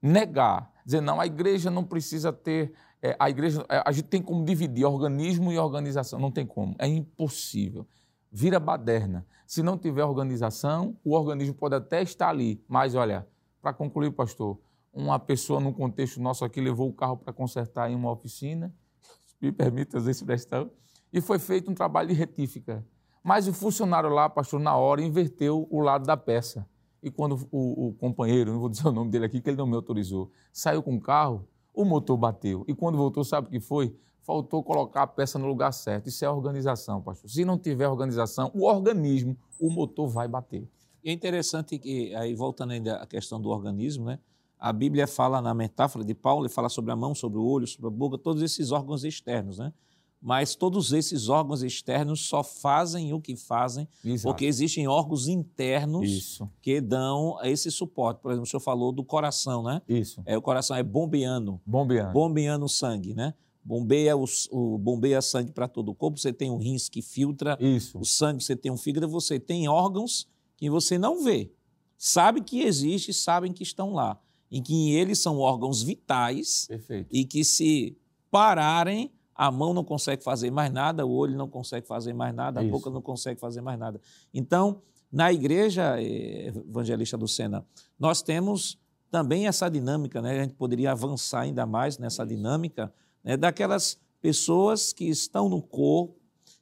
[0.00, 2.72] negar, dizer, não, a igreja não precisa ter.
[3.00, 6.18] É, a igreja, é, a gente tem como dividir organismo e organização.
[6.18, 7.86] Não tem como, é impossível
[8.30, 9.26] vira baderna.
[9.46, 13.26] Se não tiver organização, o organismo pode até estar ali, mas olha,
[13.62, 14.58] para concluir, pastor,
[14.92, 18.72] uma pessoa num contexto nosso aqui levou o carro para consertar em uma oficina,
[19.40, 20.70] me permita essa expressão,
[21.12, 22.84] e foi feito um trabalho de retífica.
[23.22, 26.66] Mas o funcionário lá, pastor, na hora inverteu o lado da peça.
[27.02, 29.66] E quando o, o companheiro, não vou dizer o nome dele aqui, que ele não
[29.66, 32.64] me autorizou, saiu com o carro, o motor bateu.
[32.66, 33.94] E quando voltou, sabe o que foi?
[34.28, 36.10] Faltou colocar a peça no lugar certo.
[36.10, 37.30] Isso é organização, pastor.
[37.30, 40.68] Se não tiver organização, o organismo, o motor vai bater.
[41.02, 44.18] E é interessante que, aí voltando ainda à questão do organismo, né?
[44.58, 47.66] A Bíblia fala na metáfora de Paulo, ele fala sobre a mão, sobre o olho,
[47.66, 49.72] sobre a boca, todos esses órgãos externos, né?
[50.20, 54.32] mas todos esses órgãos externos só fazem o que fazem Exato.
[54.32, 58.20] porque existem órgãos internos Isso, que dão esse suporte.
[58.20, 59.80] Por exemplo, o senhor falou do coração, né?
[59.88, 60.20] isso.
[60.26, 62.12] É, o coração é bombeando, Bombeando.
[62.12, 63.32] bombeando o sangue, né?
[63.68, 67.54] Bombeia, o, o, bombeia sangue para todo o corpo, você tem um rins que filtra
[67.60, 67.98] Isso.
[67.98, 71.52] o sangue, você tem um fígado, você tem órgãos que você não vê.
[71.98, 74.18] Sabe que existe, sabem que estão lá.
[74.50, 77.08] Em que eles são órgãos vitais Perfeito.
[77.12, 77.94] e que se
[78.30, 82.60] pararem, a mão não consegue fazer mais nada, o olho não consegue fazer mais nada,
[82.60, 82.72] a Isso.
[82.72, 84.00] boca não consegue fazer mais nada.
[84.32, 84.80] Então,
[85.12, 87.66] na igreja eh, evangelista do Sena,
[87.98, 88.78] nós temos
[89.10, 90.40] também essa dinâmica, né?
[90.40, 92.90] a gente poderia avançar ainda mais nessa dinâmica
[93.28, 93.36] né?
[93.36, 96.16] daquelas pessoas que estão no corpo,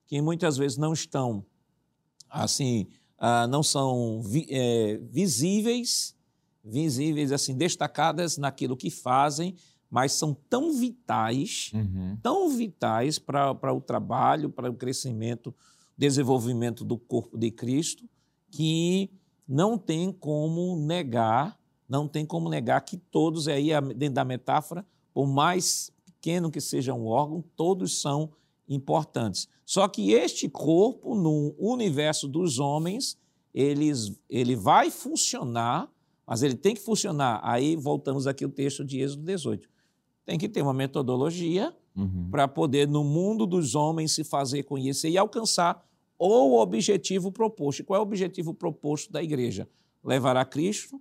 [0.08, 1.44] que muitas vezes não estão
[2.28, 6.14] assim, ah, não são vi- eh, visíveis,
[6.64, 9.54] visíveis assim, destacadas naquilo que fazem,
[9.88, 12.18] mas são tão vitais, Uhum.
[12.20, 15.54] tão vitais para o trabalho, para o crescimento,
[15.96, 18.04] desenvolvimento do corpo de Cristo,
[18.50, 19.08] que
[19.46, 21.56] não tem como negar,
[21.88, 25.92] não tem como negar que todos, aí dentro da metáfora, por mais
[26.26, 28.32] pequeno que seja um órgão, todos são
[28.68, 29.48] importantes.
[29.64, 33.16] Só que este corpo, no universo dos homens,
[33.54, 35.88] eles, ele vai funcionar,
[36.26, 37.40] mas ele tem que funcionar.
[37.44, 39.68] Aí voltamos aqui ao texto de Êxodo 18.
[40.24, 42.28] Tem que ter uma metodologia Uhum.
[42.30, 45.82] para poder, no mundo dos homens, se fazer conhecer e alcançar
[46.18, 47.80] o objetivo proposto.
[47.80, 49.66] E qual é o objetivo proposto da igreja?
[50.04, 51.00] Levar a Cristo,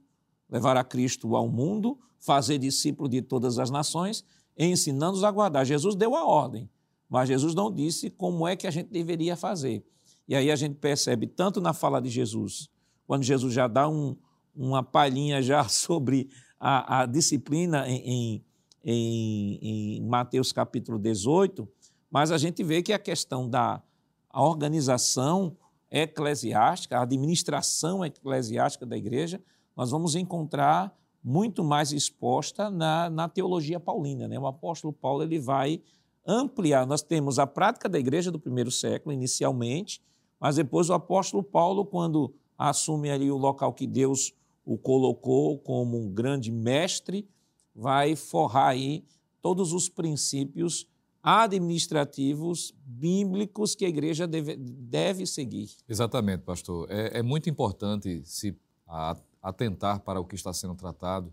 [0.49, 4.23] levar a Cristo ao mundo, fazer discípulo de todas as nações,
[4.57, 5.65] ensinando-os a guardar.
[5.65, 6.69] Jesus deu a ordem,
[7.09, 9.83] mas Jesus não disse como é que a gente deveria fazer.
[10.27, 12.69] E aí a gente percebe, tanto na fala de Jesus,
[13.05, 14.15] quando Jesus já dá um-
[14.55, 16.29] uma palhinha já sobre
[16.59, 18.45] a, a disciplina em, em
[18.87, 21.67] em, Mateus capítulo 18,
[22.09, 23.81] mas a gente vê que a questão da
[24.29, 25.57] a organização
[25.89, 29.41] eclesiástica, a administração eclesiástica da igreja,
[29.75, 30.93] nós vamos encontrar
[31.27, 34.27] muito mais exposta na, na teologia paulina.
[34.27, 34.37] Né?
[34.37, 35.81] O apóstolo Paulo ele vai
[36.23, 36.85] ampliar.
[36.85, 39.99] Nós temos a prática da igreja do primeiro século, inicialmente,
[40.39, 45.97] mas depois o apóstolo Paulo, quando assume ali o local que Deus o colocou como
[45.97, 47.27] um grande mestre,
[47.73, 49.03] vai forrar aí
[49.41, 50.87] todos os princípios
[51.23, 55.71] administrativos bíblicos que a igreja deve, deve seguir.
[55.89, 56.87] Exatamente, pastor.
[56.89, 58.55] É, é muito importante se
[58.87, 61.31] a- atentar para o que está sendo tratado,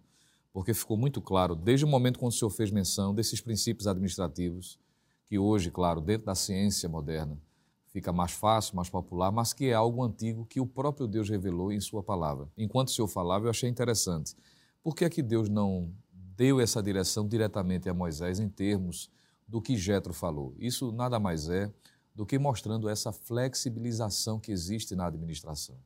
[0.53, 4.79] porque ficou muito claro, desde o momento quando o senhor fez menção desses princípios administrativos,
[5.25, 7.41] que hoje, claro, dentro da ciência moderna,
[7.87, 11.73] fica mais fácil, mais popular, mas que é algo antigo que o próprio Deus revelou
[11.73, 12.51] em sua palavra.
[12.57, 14.37] Enquanto o senhor falava, eu achei interessante.
[14.83, 19.11] Por que é que Deus não deu essa direção diretamente a Moisés em termos
[19.49, 20.55] do que Jetro falou?
[20.59, 21.73] Isso nada mais é
[22.15, 25.77] do que mostrando essa flexibilização que existe na administração.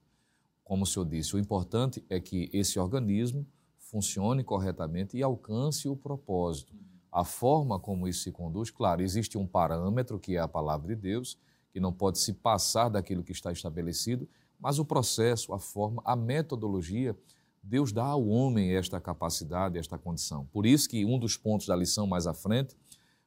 [0.66, 3.46] Como o senhor disse, o importante é que esse organismo
[3.78, 6.74] funcione corretamente e alcance o propósito.
[7.10, 11.00] A forma como isso se conduz, claro, existe um parâmetro que é a palavra de
[11.00, 11.38] Deus,
[11.70, 16.16] que não pode se passar daquilo que está estabelecido, mas o processo, a forma, a
[16.16, 17.16] metodologia,
[17.62, 20.46] Deus dá ao homem esta capacidade, esta condição.
[20.46, 22.76] Por isso que um dos pontos da lição mais à frente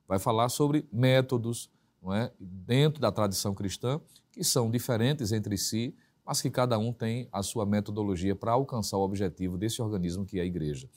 [0.05, 1.69] vai falar sobre métodos,
[2.03, 5.95] não é, dentro da tradição cristã, que são diferentes entre si,
[6.29, 10.37] mas que cada um tem a sua metodologia para alcançar o objetivo desse organismo que
[10.37, 10.87] é a igreja.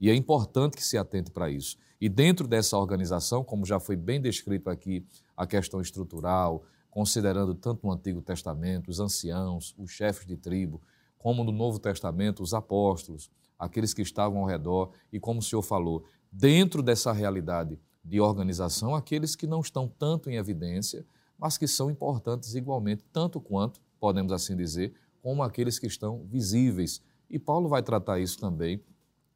[0.00, 1.76] E é importante que se atente para isso.
[2.00, 7.86] E dentro dessa organização, como já foi bem descrito aqui, a questão estrutural, considerando tanto
[7.86, 10.82] no Antigo Testamento os anciãos, os chefes de tribo,
[11.16, 15.62] como no Novo Testamento os apóstolos, aqueles que estavam ao redor, e como o senhor
[15.62, 21.06] falou, dentro dessa realidade de organização, aqueles que não estão tanto em evidência,
[21.38, 27.02] mas que são importantes igualmente, tanto quanto, podemos assim dizer, como aqueles que estão visíveis.
[27.28, 28.82] E Paulo vai tratar isso também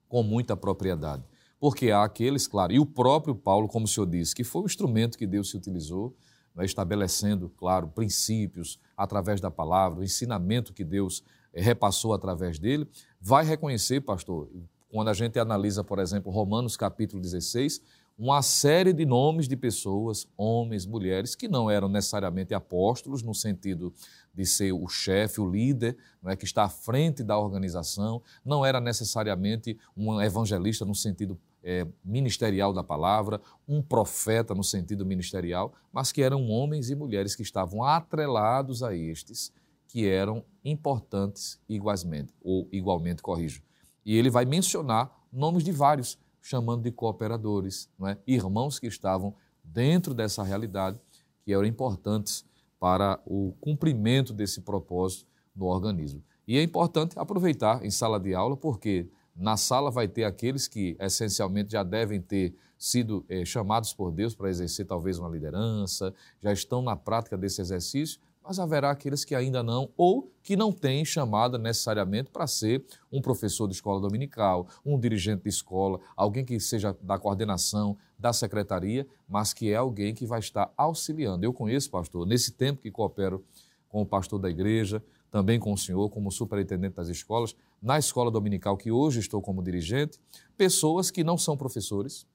[0.09, 1.23] com muita propriedade.
[1.61, 4.67] Porque há aqueles, claro, e o próprio Paulo, como o senhor disse, que foi o
[4.67, 6.17] instrumento que Deus se utilizou,
[6.55, 12.89] né, estabelecendo, claro, princípios através da palavra, o ensinamento que Deus eh, repassou através dele,
[13.21, 14.49] vai reconhecer, pastor,
[14.89, 17.81] quando a gente analisa, por exemplo, Romanos capítulo 16,
[18.17, 23.93] uma série de nomes de pessoas, homens, mulheres, que não eram necessariamente apóstolos, no sentido
[24.33, 28.65] de ser o chefe, o líder, não é, que está à frente da organização, não
[28.65, 35.73] era necessariamente um evangelista no sentido é, ministerial da palavra, um profeta no sentido ministerial,
[35.93, 39.53] mas que eram homens e mulheres que estavam atrelados a estes,
[39.89, 43.63] que eram importantes igualmente, ou igualmente, corrijo.
[44.05, 48.19] E ele vai mencionar nomes de vários, chamando de cooperadores, não é?
[48.27, 49.35] irmãos que estavam
[49.65, 51.01] dentro dessa realidade
[51.43, 52.45] que eram importantes
[52.79, 55.25] para o cumprimento desse propósito
[55.57, 56.23] no organismo.
[56.47, 60.95] E é importante aproveitar em sala de aula, porque na sala vai ter aqueles que
[61.01, 66.53] essencialmente já devem ter sido eh, chamados por Deus para exercer talvez uma liderança, já
[66.53, 71.03] estão na prática desse exercício, mas haverá aqueles que ainda não, ou que não têm
[71.03, 76.61] chamada necessariamente para ser um professor de escola dominical, um dirigente de escola, alguém que
[76.61, 81.45] seja da coordenação, da secretaria, mas que é alguém que vai estar auxiliando.
[81.45, 83.43] Eu conheço, pastor, nesse tempo que coopero
[83.89, 88.31] com o pastor da igreja, também com o senhor como superintendente das escolas, na escola
[88.31, 90.21] dominical que hoje estou como dirigente,
[90.57, 92.27] pessoas que não são professores,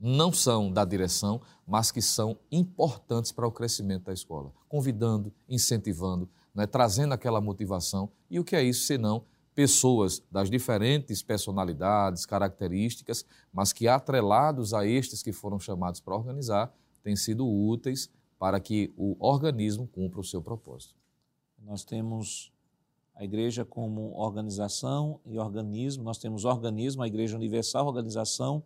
[0.00, 6.28] não são da direção, mas que são importantes para o crescimento da escola, convidando, incentivando,
[6.54, 8.10] né, trazendo aquela motivação.
[8.30, 9.24] E o que é isso senão
[9.54, 16.72] pessoas das diferentes personalidades, características, mas que atrelados a estes que foram chamados para organizar,
[17.02, 20.94] têm sido úteis para que o organismo cumpra o seu propósito.
[21.58, 22.50] Nós temos
[23.14, 28.62] a igreja como organização e organismo, nós temos organismo, a igreja universal, organização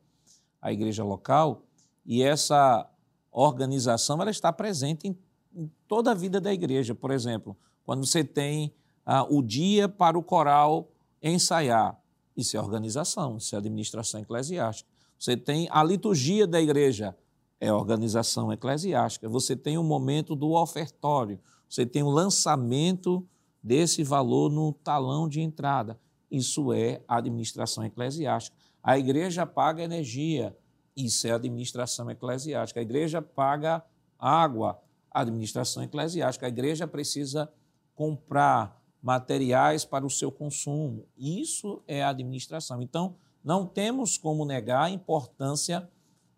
[0.64, 1.62] a igreja local,
[2.06, 2.90] e essa
[3.30, 5.14] organização ela está presente
[5.54, 6.94] em, toda a vida da igreja.
[6.94, 7.54] Por exemplo,
[7.84, 8.72] quando você tem
[9.04, 10.90] ah, o dia para o coral
[11.22, 12.00] ensaiar,
[12.34, 14.88] isso é organização, isso é administração eclesiástica.
[15.18, 17.14] Você tem a liturgia da igreja,
[17.60, 19.28] é organização eclesiástica.
[19.28, 21.38] Você tem o momento do ofertório,
[21.68, 23.22] você tem o lançamento
[23.62, 26.00] desse valor no talão de entrada.
[26.30, 28.56] Isso é administração eclesiástica.
[28.84, 30.54] A igreja paga energia,
[30.94, 32.80] isso é administração eclesiástica.
[32.80, 33.82] A igreja paga
[34.18, 34.78] água,
[35.10, 36.44] administração eclesiástica.
[36.44, 37.50] A igreja precisa
[37.94, 41.06] comprar materiais para o seu consumo.
[41.16, 42.82] Isso é administração.
[42.82, 45.88] Então, não temos como negar a importância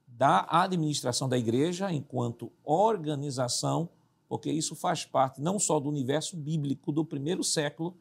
[0.06, 3.88] da administração da igreja enquanto organização,
[4.28, 7.96] porque isso faz parte não só do universo bíblico do primeiro século,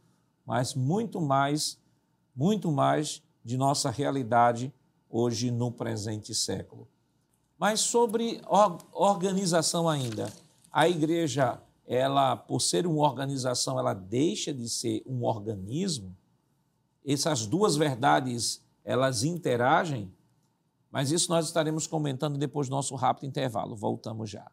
[0.45, 1.81] mas muito mais,
[2.35, 4.73] muito mais de nossa realidade
[5.07, 6.87] hoje no presente século.
[7.57, 8.41] Mas sobre
[8.91, 10.33] organização ainda,
[10.71, 16.17] a igreja, ela, por ser uma organização, ela deixa de ser um organismo.
[17.05, 20.11] Essas duas verdades, elas interagem,
[20.91, 23.75] mas isso nós estaremos comentando depois do nosso rápido intervalo.
[23.75, 24.51] Voltamos já.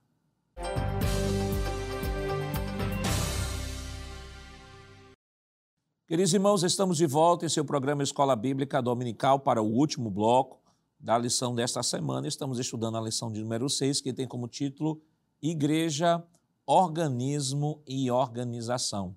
[6.12, 10.60] Queridos irmãos, estamos de volta em seu programa Escola Bíblica Dominical para o último bloco
[11.00, 12.28] da lição desta semana.
[12.28, 15.00] Estamos estudando a lição de número 6, que tem como título
[15.40, 16.22] Igreja,
[16.66, 19.16] Organismo e Organização.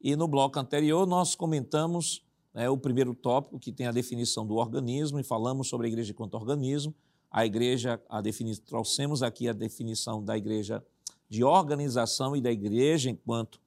[0.00, 4.54] E no bloco anterior nós comentamos né, o primeiro tópico, que tem a definição do
[4.54, 6.94] organismo, e falamos sobre a igreja enquanto organismo.
[7.32, 8.56] A igreja, a defini...
[8.58, 10.84] trouxemos aqui a definição da igreja
[11.28, 13.58] de organização e da igreja enquanto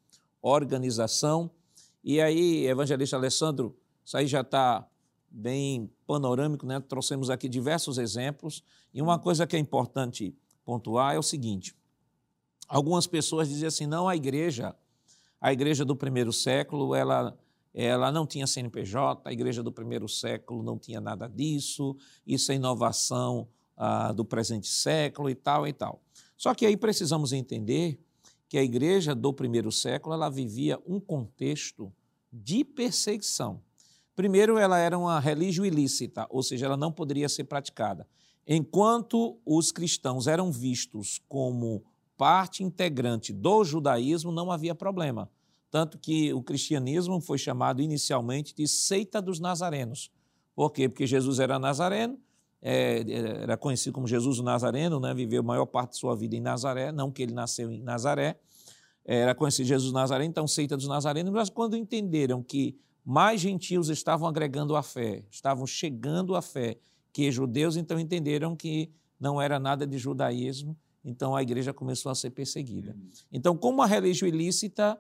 [0.42, 1.52] organização.
[2.08, 3.76] E aí, evangelista Alessandro,
[4.06, 4.88] isso aí já está
[5.28, 6.80] bem panorâmico, né?
[6.80, 8.64] Trouxemos aqui diversos exemplos.
[8.94, 11.76] E uma coisa que é importante pontuar é o seguinte:
[12.68, 14.76] algumas pessoas dizem assim, não, a igreja,
[15.42, 17.36] a igreja do primeiro século, ela,
[17.74, 22.56] ela não tinha CNPJ, a igreja do primeiro século não tinha nada disso, isso é
[22.56, 26.00] inovação ah, do presente século e tal e tal.
[26.38, 28.00] Só que aí precisamos entender
[28.48, 31.92] que a igreja do primeiro século ela vivia um contexto
[32.32, 33.62] de perseguição.
[34.16, 38.08] Primeiro, ela era uma religião ilícita, ou seja, ela não poderia ser praticada.
[38.48, 41.84] Enquanto os cristãos eram vistos como
[42.16, 45.30] parte integrante do judaísmo, não havia problema.
[45.70, 50.10] Tanto que o cristianismo foi chamado inicialmente de seita dos nazarenos.
[50.56, 50.88] Por quê?
[50.88, 52.18] Porque Jesus era nazareno,
[52.68, 53.04] é,
[53.44, 55.14] era conhecido como Jesus o Nazareno, né?
[55.14, 58.40] viveu a maior parte de sua vida em Nazaré, não que ele nasceu em Nazaré,
[59.06, 64.28] era conhecido Jesus Nazareno, então seita dos nazarenos, mas quando entenderam que mais gentios estavam
[64.28, 66.80] agregando a fé, estavam chegando à fé
[67.14, 68.90] que judeus, então entenderam que
[69.20, 72.98] não era nada de judaísmo, então a igreja começou a ser perseguida.
[73.32, 75.00] Então, como a religião ilícita,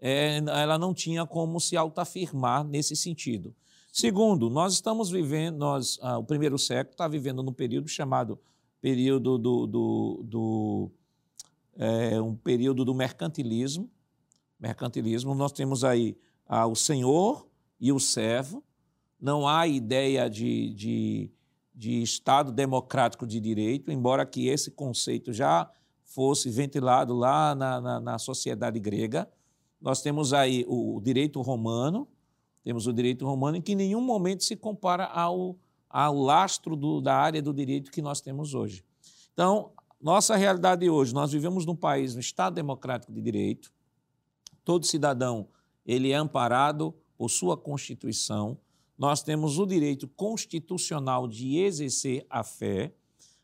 [0.00, 3.54] é, ela não tinha como se autoafirmar nesse sentido.
[3.94, 8.40] Segundo, nós estamos vivendo, nós, ah, o primeiro século está vivendo num período chamado
[8.80, 10.90] período do, do, do
[11.76, 13.90] é, um período do mercantilismo.
[14.58, 16.16] Mercantilismo, nós temos aí
[16.48, 17.46] ah, o senhor
[17.78, 18.64] e o servo,
[19.20, 21.30] não há ideia de, de,
[21.74, 25.70] de Estado democrático de direito, embora que esse conceito já
[26.02, 29.28] fosse ventilado lá na, na, na sociedade grega.
[29.78, 32.08] Nós temos aí o, o direito romano,
[32.62, 35.56] temos o direito romano em que em nenhum momento se compara ao,
[35.88, 38.84] ao lastro do, da área do direito que nós temos hoje.
[39.32, 43.72] Então, nossa realidade hoje, nós vivemos num país, no Estado democrático de direito.
[44.64, 45.48] Todo cidadão
[45.84, 48.58] ele é amparado por sua Constituição.
[48.96, 52.92] Nós temos o direito constitucional de exercer a fé.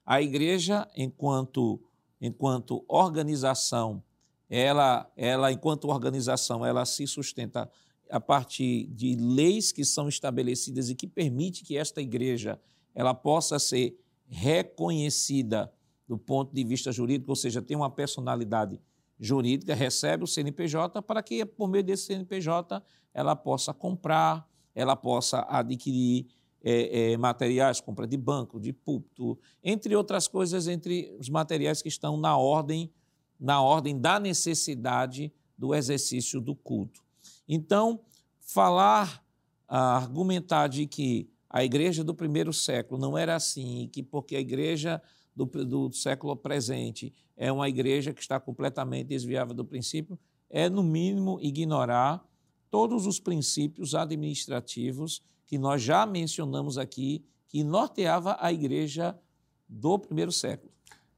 [0.05, 1.81] A igreja, enquanto,
[2.21, 4.03] enquanto organização,
[4.49, 7.71] ela, ela, enquanto organização, ela se sustenta
[8.11, 12.61] a partir de leis que são estabelecidas e que permite que esta igreja
[12.95, 15.73] ela possa ser reconhecida
[16.07, 18.81] do ponto de vista jurídico, ou seja, tem uma personalidade
[19.21, 22.83] jurídica, recebe o CNPJ para que, por meio desse CNPJ,
[23.13, 26.27] ela possa comprar, ela possa adquirir
[26.63, 31.89] é, é, materiais, compra de banco, de púlpito, entre outras coisas, entre os materiais que
[31.89, 32.91] estão na ordem,
[33.39, 37.03] na ordem da necessidade do exercício do culto.
[37.49, 38.01] Então,
[38.41, 39.25] falar,
[39.67, 45.01] argumentar de que a igreja do primeiro século não era assim, que porque a igreja
[45.35, 50.19] do, do século presente é uma igreja que está completamente desviada do princípio,
[50.51, 52.23] é, no mínimo, ignorar
[52.71, 59.19] todos os princípios administrativos que nós já mencionamos aqui, que norteava a igreja
[59.67, 60.71] do primeiro século.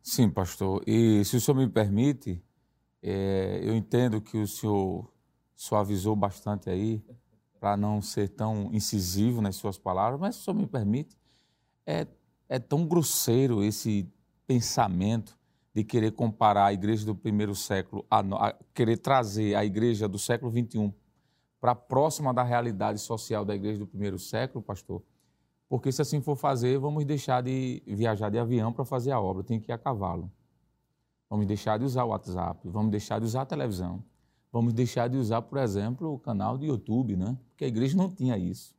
[0.03, 0.83] Sim, pastor.
[0.87, 2.43] E se o senhor me permite,
[3.03, 5.13] é, eu entendo que o senhor
[5.63, 7.03] suavizou bastante aí,
[7.59, 11.17] para não ser tão incisivo nas suas palavras, mas se o senhor me permite,
[11.87, 12.07] é
[12.51, 14.13] é tão grosseiro esse
[14.45, 15.39] pensamento
[15.73, 20.19] de querer comparar a igreja do primeiro século, a, a querer trazer a igreja do
[20.19, 20.93] século XXI
[21.61, 25.01] para próxima da realidade social da igreja do primeiro século, pastor,
[25.69, 29.45] porque se assim for fazer, vamos deixar de viajar de avião para fazer a obra,
[29.45, 30.29] tem que ir a cavalo.
[31.29, 34.03] Vamos deixar de usar o WhatsApp, vamos deixar de usar a televisão,
[34.53, 37.37] vamos deixar de usar, por exemplo, o canal do YouTube, né?
[37.51, 38.75] Porque a igreja não tinha isso.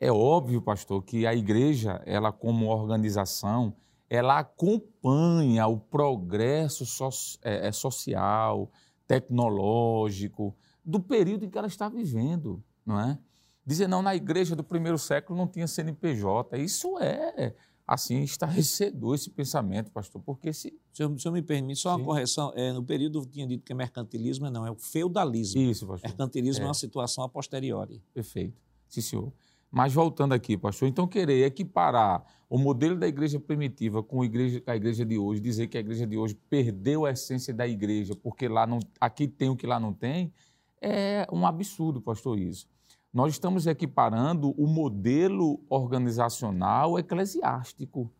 [0.00, 3.74] É óbvio, pastor, que a igreja, ela como organização,
[4.08, 7.08] ela acompanha o progresso so
[7.42, 8.70] é, é, social,
[9.06, 13.18] tecnológico, do período em que ela está vivendo, não é?
[13.66, 16.56] Dizer, não, na igreja do primeiro século não tinha CNPJ.
[16.58, 17.54] Isso é,
[17.88, 20.78] assim, estarrecedor esse pensamento, pastor, porque se...
[20.92, 22.04] Se eu, se eu me permite, só uma Sim.
[22.04, 25.60] correção, é, no período tinha dito que é mercantilismo, não, é o feudalismo.
[25.60, 26.08] Isso, pastor.
[26.08, 28.02] Mercantilismo é, é uma situação a posteriori.
[28.12, 28.60] Perfeito.
[28.88, 29.32] Sim, senhor.
[29.70, 34.62] Mas voltando aqui, pastor, então querer equiparar o modelo da igreja primitiva com a igreja,
[34.66, 38.14] a igreja de hoje, dizer que a igreja de hoje perdeu a essência da igreja,
[38.16, 40.32] porque lá não, aqui tem o que lá não tem,
[40.80, 42.66] é um absurdo, pastor, isso.
[43.12, 48.12] Nós estamos equiparando o modelo organizacional eclesiástico.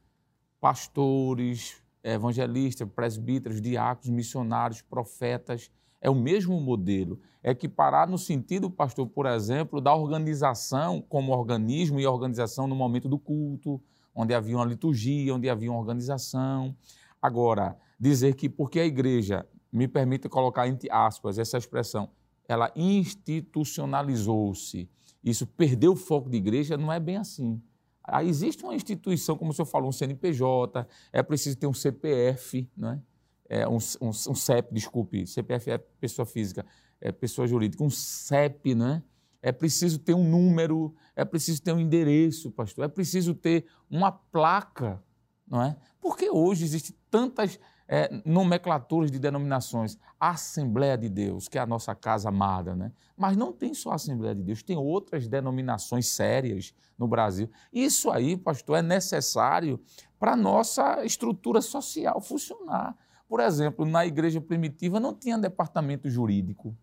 [0.60, 5.70] Pastores, evangelistas, presbíteros, diáconos, missionários, profetas,
[6.00, 7.20] é o mesmo modelo.
[7.42, 13.08] É equiparar no sentido, pastor, por exemplo, da organização como organismo e organização no momento
[13.08, 13.80] do culto,
[14.14, 16.74] onde havia uma liturgia, onde havia uma organização.
[17.20, 22.08] Agora, dizer que porque a igreja, me permite colocar entre aspas essa expressão,
[22.48, 24.90] ela institucionalizou-se,
[25.22, 27.62] isso perdeu o foco de igreja, não é bem assim.
[28.02, 32.66] Aí existe uma instituição, como o senhor falou, um CNPJ, é preciso ter um CPF,
[32.74, 33.02] não é?
[33.48, 36.64] é, um, um, um, CEP, desculpe, CPF é pessoa física,
[37.00, 39.02] é pessoa jurídica, um CEP, né?
[39.40, 44.10] É preciso ter um número, é preciso ter um endereço, pastor, é preciso ter uma
[44.12, 45.02] placa,
[45.46, 45.76] não é?
[46.00, 47.58] Porque hoje existem tantas
[47.88, 49.98] é, nomenclaturas de denominações.
[50.20, 52.92] A Assembleia de Deus, que é a nossa casa amada, né?
[53.16, 57.50] Mas não tem só a Assembleia de Deus, tem outras denominações sérias no Brasil.
[57.72, 59.80] Isso aí, pastor, é necessário
[60.20, 62.94] para a nossa estrutura social funcionar.
[63.26, 66.76] Por exemplo, na igreja primitiva não tinha departamento jurídico.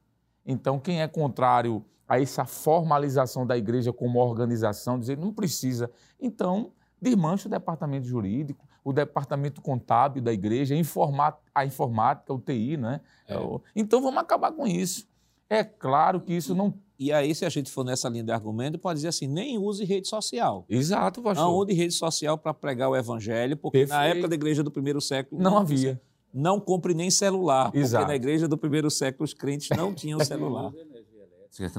[0.46, 5.90] Então, quem é contrário a essa formalização da igreja como organização, dizer não precisa.
[6.20, 13.02] Então, desmancha o departamento jurídico, o departamento contábil da igreja, a informática, o TI, né?
[13.28, 13.36] É.
[13.76, 15.08] Então, vamos acabar com isso.
[15.50, 18.80] É claro que isso não e aí, se a gente for nessa linha de argumento,
[18.80, 20.64] pode dizer assim: nem use rede social.
[20.70, 21.46] Exato, pastor.
[21.46, 24.00] Não use rede social para pregar o evangelho, porque Perfeito.
[24.00, 25.42] na época da igreja do primeiro século.
[25.42, 26.02] Não, não havia
[26.36, 28.04] não compre nem celular, Exato.
[28.04, 30.70] porque na igreja do primeiro século os crentes não tinham celular.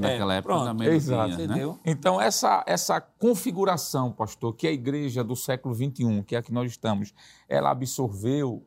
[0.00, 0.66] Naquela é, época pronto.
[0.66, 1.36] também Exato.
[1.36, 1.78] Tinha, né?
[1.84, 6.52] Então, essa, essa configuração, pastor, que a igreja do século XXI, que é a que
[6.52, 7.12] nós estamos,
[7.48, 8.64] ela absorveu,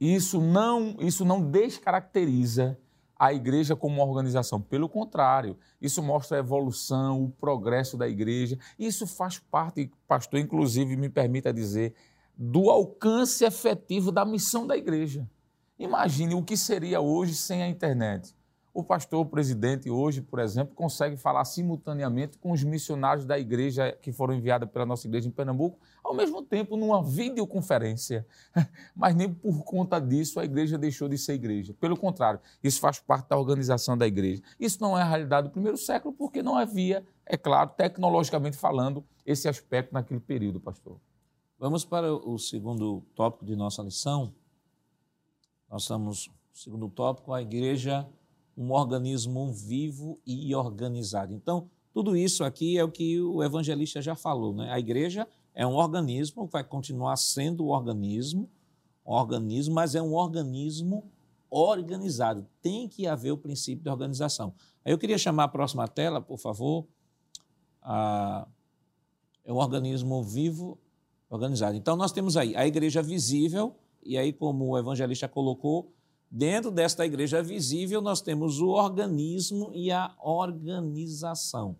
[0.00, 2.78] isso não, isso não descaracteriza
[3.20, 4.60] a igreja como organização.
[4.60, 8.58] Pelo contrário, isso mostra a evolução, o progresso da igreja.
[8.78, 11.94] Isso faz parte, pastor, inclusive, me permita dizer,
[12.34, 15.28] do alcance efetivo da missão da igreja.
[15.78, 18.34] Imagine o que seria hoje sem a internet.
[18.72, 23.90] O pastor o presidente hoje, por exemplo, consegue falar simultaneamente com os missionários da igreja
[24.00, 28.24] que foram enviados pela nossa igreja em Pernambuco, ao mesmo tempo numa videoconferência.
[28.94, 31.74] Mas nem por conta disso a igreja deixou de ser igreja.
[31.80, 34.40] Pelo contrário, isso faz parte da organização da igreja.
[34.58, 39.04] Isso não é a realidade do primeiro século, porque não havia, é claro, tecnologicamente falando,
[39.26, 40.96] esse aspecto naquele período, pastor.
[41.58, 44.32] Vamos para o segundo tópico de nossa lição.
[45.68, 48.08] Nós estamos, segundo tópico, a igreja
[48.60, 51.32] um organismo vivo e organizado.
[51.32, 54.70] Então, tudo isso aqui é o que o evangelista já falou, né?
[54.70, 58.50] A igreja é um organismo, vai continuar sendo um organismo,
[59.04, 61.10] um organismo, mas é um organismo
[61.48, 62.46] organizado.
[62.60, 64.52] Tem que haver o princípio de organização.
[64.84, 66.86] Aí eu queria chamar a próxima tela, por favor.
[67.82, 68.46] Ah,
[69.42, 70.78] é um organismo vivo,
[71.30, 71.76] organizado.
[71.76, 75.92] Então nós temos aí a igreja visível, e aí, como o evangelista colocou,
[76.30, 81.76] Dentro desta igreja visível, nós temos o organismo e a organização.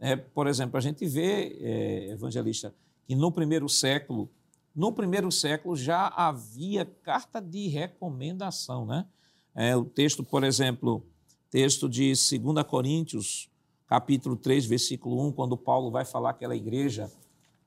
[0.00, 2.74] É, por exemplo, a gente vê, é, evangelista,
[3.06, 4.28] que no primeiro século,
[4.74, 8.84] no primeiro século já havia carta de recomendação.
[8.84, 9.06] Né?
[9.54, 11.06] É, o texto, por exemplo,
[11.48, 13.48] texto de 2 Coríntios,
[13.86, 17.08] capítulo 3, versículo 1, quando Paulo vai falar aquela igreja,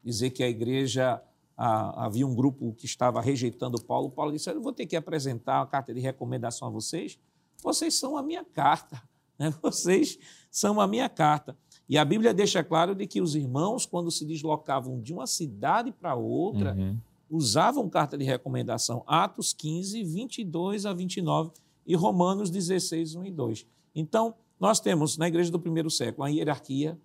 [0.04, 1.24] dizer que a igreja
[1.58, 4.10] ah, havia um grupo que estava rejeitando Paulo.
[4.10, 7.18] Paulo disse: Eu vou ter que apresentar uma carta de recomendação a vocês.
[7.64, 9.02] Vocês são a minha carta.
[9.38, 9.54] Né?
[9.62, 10.18] Vocês
[10.50, 11.58] são a minha carta.
[11.90, 15.92] E a Bíblia deixa claro de que os irmãos, quando se deslocavam de uma cidade
[15.92, 16.98] para outra, uhum.
[17.30, 19.04] usavam carta de recomendação.
[19.06, 21.52] Atos 15, 22 a 29
[21.86, 23.68] e Romanos 16, 1 e 2.
[23.94, 26.98] Então, nós temos na igreja do primeiro século a hierarquia,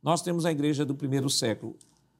[0.00, 1.76] nós temos a igreja do primeiro século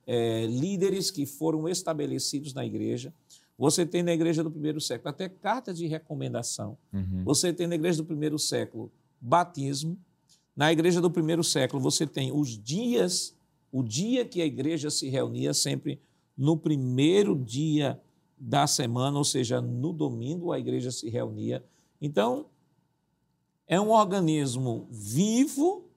[0.06, 3.12] é, líderes que foram estabelecidos na igreja.
[3.58, 6.76] Você tem na igreja do primeiro século até carta de recomendação.
[6.92, 7.24] Uhum.
[7.24, 9.98] Você tem na igreja do primeiro século batismo.
[10.54, 13.34] Na igreja do primeiro século você tem os dias,
[13.72, 16.00] o dia que a igreja se reunia sempre
[16.36, 18.00] no primeiro dia
[18.38, 21.64] da semana, ou seja, no domingo a igreja se reunia.
[22.00, 22.46] Então,
[23.66, 25.88] é um organismo vivo,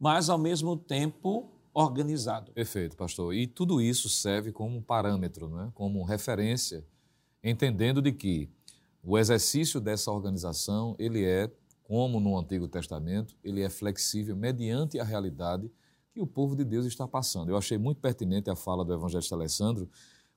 [0.00, 2.52] mas ao mesmo tempo organizado.
[2.52, 3.34] Perfeito, pastor.
[3.34, 5.70] E tudo isso serve como parâmetro, não é?
[5.74, 6.86] como referência,
[7.42, 8.48] entendendo de que
[9.02, 11.50] o exercício dessa organização, ele é,
[11.82, 15.70] como no Antigo Testamento, ele é flexível mediante a realidade
[16.10, 17.50] que o povo de Deus está passando.
[17.50, 19.90] Eu achei muito pertinente a fala do evangelista Alessandro,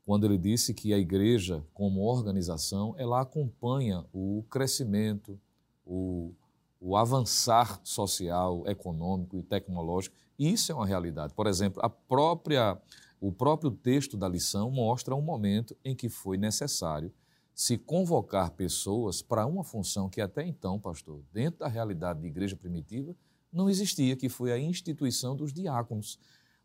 [0.03, 5.39] quando ele disse que a igreja, como organização, ela acompanha o crescimento,
[5.85, 6.33] o,
[6.79, 11.33] o avançar social, econômico e tecnológico isso é uma realidade.
[11.33, 12.79] Por exemplo, a própria,
[13.19, 17.11] o próprio texto da lição mostra um momento em que foi necessário
[17.57, 22.55] se convocar pessoas para uma função que até então, pastor, dentro da realidade de igreja
[22.55, 23.15] primitiva,
[23.51, 26.19] não existia, que foi a instituição dos diáconos.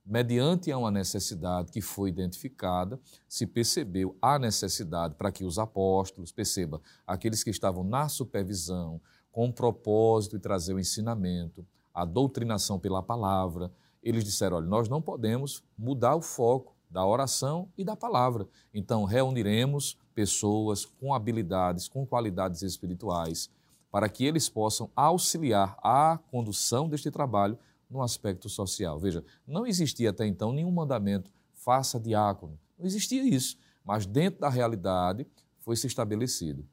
[0.04, 6.82] Mediante uma necessidade que foi identificada, se percebeu a necessidade para que os apóstolos, perceba,
[7.06, 9.00] aqueles que estavam na supervisão,
[9.30, 13.70] com o propósito de trazer o ensinamento, a doutrinação pela palavra,
[14.02, 18.46] eles disseram: olha, nós não podemos mudar o foco da oração e da palavra.
[18.74, 23.50] Então, reuniremos pessoas com habilidades, com qualidades espirituais,
[23.90, 28.98] para que eles possam auxiliar a condução deste trabalho no aspecto social.
[28.98, 32.58] Veja, não existia até então nenhum mandamento, faça diácono.
[32.78, 33.56] Não existia isso.
[33.84, 35.26] Mas dentro da realidade
[35.60, 36.66] foi se estabelecido.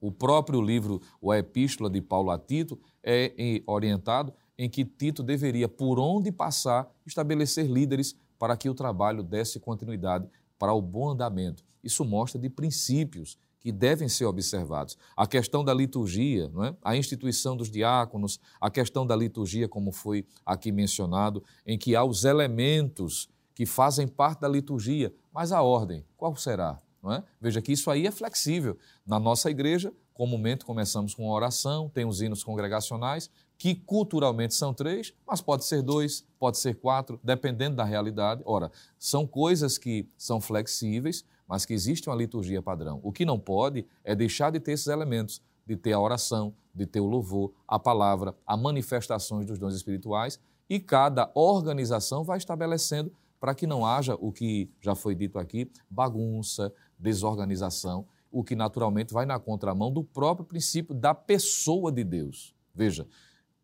[0.00, 1.00] O próprio livro,
[1.30, 6.90] a Epístola de Paulo a Tito, é orientado em que Tito deveria, por onde passar,
[7.06, 10.28] estabelecer líderes para que o trabalho desse continuidade
[10.58, 11.64] para o bom andamento.
[11.82, 14.98] Isso mostra de princípios que devem ser observados.
[15.16, 16.74] A questão da liturgia, é?
[16.82, 22.04] a instituição dos diáconos, a questão da liturgia, como foi aqui mencionado, em que há
[22.04, 26.80] os elementos que fazem parte da liturgia, mas a ordem, qual será?
[27.04, 27.22] É?
[27.40, 28.78] Veja que isso aí é flexível.
[29.06, 33.30] Na nossa igreja, comumente começamos com oração, tem os hinos congregacionais,
[33.62, 38.42] que culturalmente são três, mas pode ser dois, pode ser quatro, dependendo da realidade.
[38.44, 42.98] Ora, são coisas que são flexíveis, mas que existe uma liturgia padrão.
[43.04, 46.86] O que não pode é deixar de ter esses elementos, de ter a oração, de
[46.86, 53.12] ter o louvor, a palavra, a manifestações dos dons espirituais, e cada organização vai estabelecendo
[53.38, 59.14] para que não haja o que já foi dito aqui, bagunça, desorganização, o que naturalmente
[59.14, 62.56] vai na contramão do próprio princípio da pessoa de Deus.
[62.74, 63.06] Veja,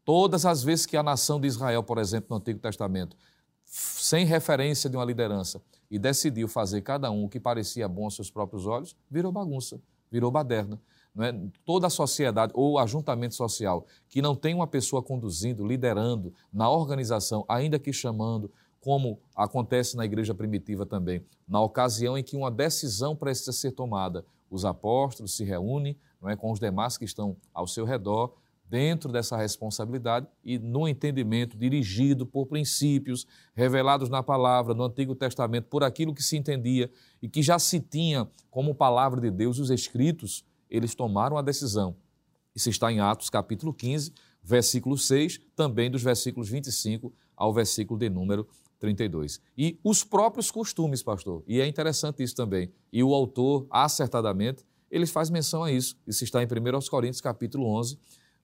[0.09, 3.15] Todas as vezes que a nação de Israel, por exemplo, no Antigo Testamento,
[3.63, 8.15] sem referência de uma liderança, e decidiu fazer cada um o que parecia bom aos
[8.15, 9.79] seus próprios olhos, virou bagunça,
[10.11, 10.81] virou baderna.
[11.19, 11.35] é?
[11.63, 17.45] toda a sociedade ou ajuntamento social que não tem uma pessoa conduzindo, liderando na organização,
[17.47, 18.51] ainda que chamando,
[18.81, 24.25] como acontece na igreja primitiva também, na ocasião em que uma decisão precisa ser tomada,
[24.51, 28.33] os apóstolos se reúnem é, com os demais que estão ao seu redor,
[28.69, 35.69] dentro dessa responsabilidade e no entendimento dirigido por princípios revelados na palavra, no Antigo Testamento,
[35.69, 36.91] por aquilo que se entendia
[37.23, 41.97] e que já se tinha como palavra de Deus, os escritos, eles tomaram a decisão.
[42.55, 44.13] Isso está em Atos capítulo 15,
[44.43, 48.47] versículo 6, também dos versículos 25 ao versículo de número
[48.79, 49.41] 32.
[49.57, 55.07] E os próprios costumes, pastor, e é interessante isso também, e o autor, acertadamente, ele
[55.07, 55.97] faz menção a isso.
[56.07, 56.49] Isso está em 1
[56.91, 57.99] Coríntios capítulo 11,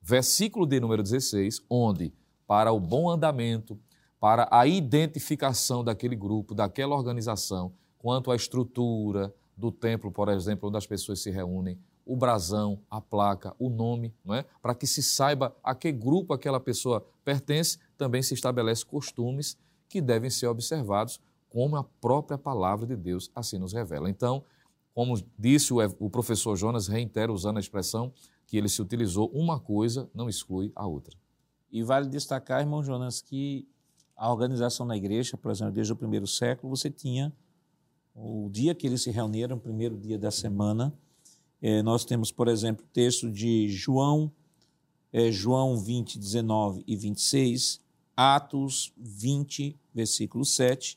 [0.04, 2.12] versículo de número 16, onde,
[2.46, 3.78] para o bom andamento,
[4.20, 10.76] para a identificação daquele grupo, daquela organização, quanto à estrutura do templo, por exemplo, onde
[10.76, 14.44] as pessoas se reúnem, o brasão, a placa, o nome, não é?
[14.60, 19.56] para que se saiba a que grupo aquela pessoa pertence, também se estabelece costumes
[19.88, 24.10] que devem ser observados, como a própria palavra de Deus assim nos revela.
[24.10, 24.44] Então,
[24.92, 28.12] como disse o professor Jonas, reitero usando a expressão,
[28.54, 31.18] que ele se utilizou, uma coisa não exclui a outra.
[31.72, 33.66] E vale destacar, irmão Jonas, que
[34.16, 37.32] a organização na igreja, por exemplo, desde o primeiro século, você tinha
[38.14, 40.94] o dia que eles se reuniram, o primeiro dia da semana.
[41.60, 44.30] É, nós temos, por exemplo, o texto de João,
[45.12, 47.80] é, João 20, 19 e 26,
[48.16, 50.96] Atos 20, versículo 7,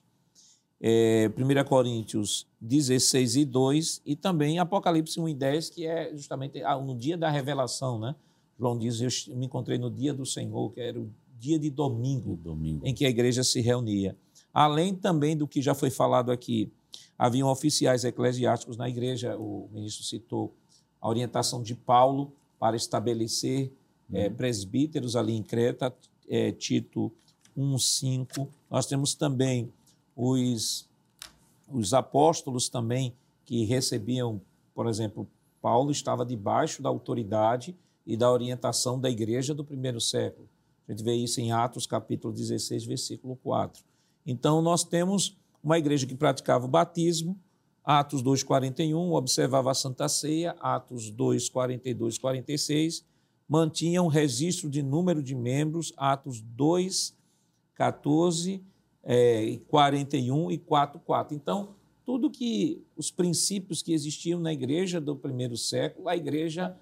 [0.80, 6.62] é, 1 Coríntios 16 e 2 e também Apocalipse 1 e 10, que é justamente
[6.86, 8.16] no dia da revelação, né?
[8.60, 11.10] João diz, eu me encontrei no dia do Senhor, que era o
[11.40, 14.18] dia de domingo, domingo, em que a igreja se reunia.
[14.54, 16.72] Além também do que já foi falado aqui,
[17.18, 20.56] haviam oficiais eclesiásticos na igreja, o ministro citou
[21.00, 23.72] a orientação de Paulo para estabelecer
[24.10, 24.18] uhum.
[24.18, 25.94] é, presbíteros ali em Creta,
[26.28, 27.12] é, Tito
[27.56, 28.48] 1,5.
[28.70, 29.72] Nós temos também
[30.18, 30.89] os,
[31.72, 33.13] os apóstolos também
[33.45, 34.41] que recebiam,
[34.74, 35.28] por exemplo,
[35.61, 40.49] Paulo estava debaixo da autoridade e da orientação da igreja do primeiro século.
[40.88, 43.84] A gente vê isso em Atos capítulo 16, versículo 4.
[44.26, 47.38] Então, nós temos uma igreja que praticava o batismo,
[47.84, 53.05] Atos 2, 41, observava a Santa Ceia, Atos 2, 42, 46,
[53.47, 57.15] mantinha um registro de número de membros, Atos 2,
[57.76, 58.61] 14
[59.10, 61.34] é, 41 e 44.
[61.34, 61.70] Então,
[62.05, 66.76] tudo que os princípios que existiam na igreja do primeiro século, a igreja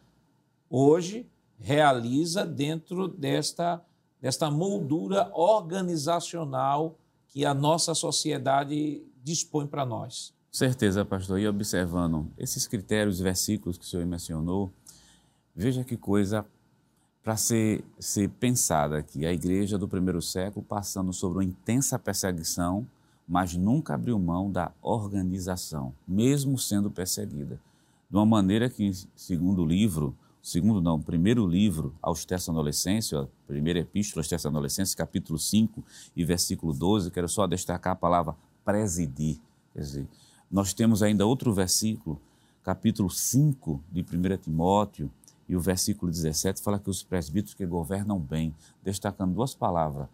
[0.68, 1.28] hoje
[1.60, 3.80] realiza dentro desta,
[4.20, 6.98] desta moldura organizacional
[7.28, 10.34] que a nossa sociedade dispõe para nós.
[10.52, 11.40] Certeza, pastor.
[11.40, 14.72] E observando esses critérios, versículos que o senhor mencionou,
[15.56, 16.46] veja que coisa
[17.26, 19.26] para ser, ser pensada aqui.
[19.26, 22.88] A igreja do primeiro século passando sobre uma intensa perseguição,
[23.28, 27.60] mas nunca abriu mão da organização, mesmo sendo perseguida.
[28.08, 33.80] De uma maneira que, segundo o livro, segundo não, primeiro livro aos Tessalonicenses, a primeira
[33.80, 35.84] epístola aos Tessalonicenses, capítulo 5
[36.16, 39.40] e versículo 12, quero só destacar a palavra presidir.
[39.74, 40.08] Quer dizer,
[40.52, 42.22] nós temos ainda outro versículo,
[42.62, 45.10] capítulo 5 de 1 Timóteo,
[45.48, 50.08] e o versículo 17 fala que os presbíteros que governam bem, destacando duas palavras,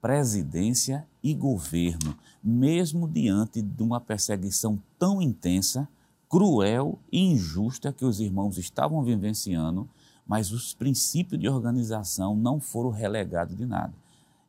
[0.00, 5.88] presidência e governo, mesmo diante de uma perseguição tão intensa,
[6.28, 9.88] cruel e injusta que os irmãos estavam vivenciando,
[10.26, 13.92] mas os princípios de organização não foram relegados de nada.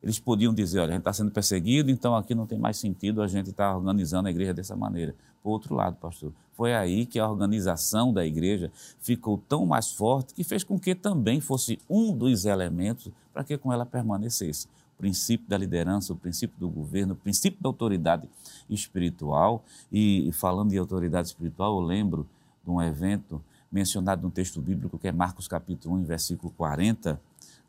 [0.01, 3.21] Eles podiam dizer, olha, a gente está sendo perseguido, então aqui não tem mais sentido
[3.21, 5.15] a gente estar tá organizando a igreja dessa maneira.
[5.41, 10.33] Por outro lado, pastor, foi aí que a organização da igreja ficou tão mais forte
[10.33, 14.67] que fez com que também fosse um dos elementos para que com ela permanecesse.
[14.95, 18.29] O princípio da liderança, o princípio do governo, o princípio da autoridade
[18.69, 19.63] espiritual.
[19.89, 22.27] E, falando de autoridade espiritual, eu lembro
[22.61, 23.41] de um evento
[23.71, 27.21] mencionado no texto bíblico que é Marcos capítulo 1, versículo 40,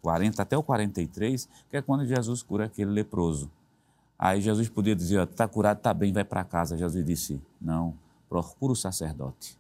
[0.03, 3.49] 40 até o 43, que é quando Jesus cura aquele leproso.
[4.23, 6.77] Aí Jesus podia dizer, está curado, está bem, vai para casa.
[6.77, 7.95] Jesus disse, não,
[8.29, 9.59] procura o sacerdote.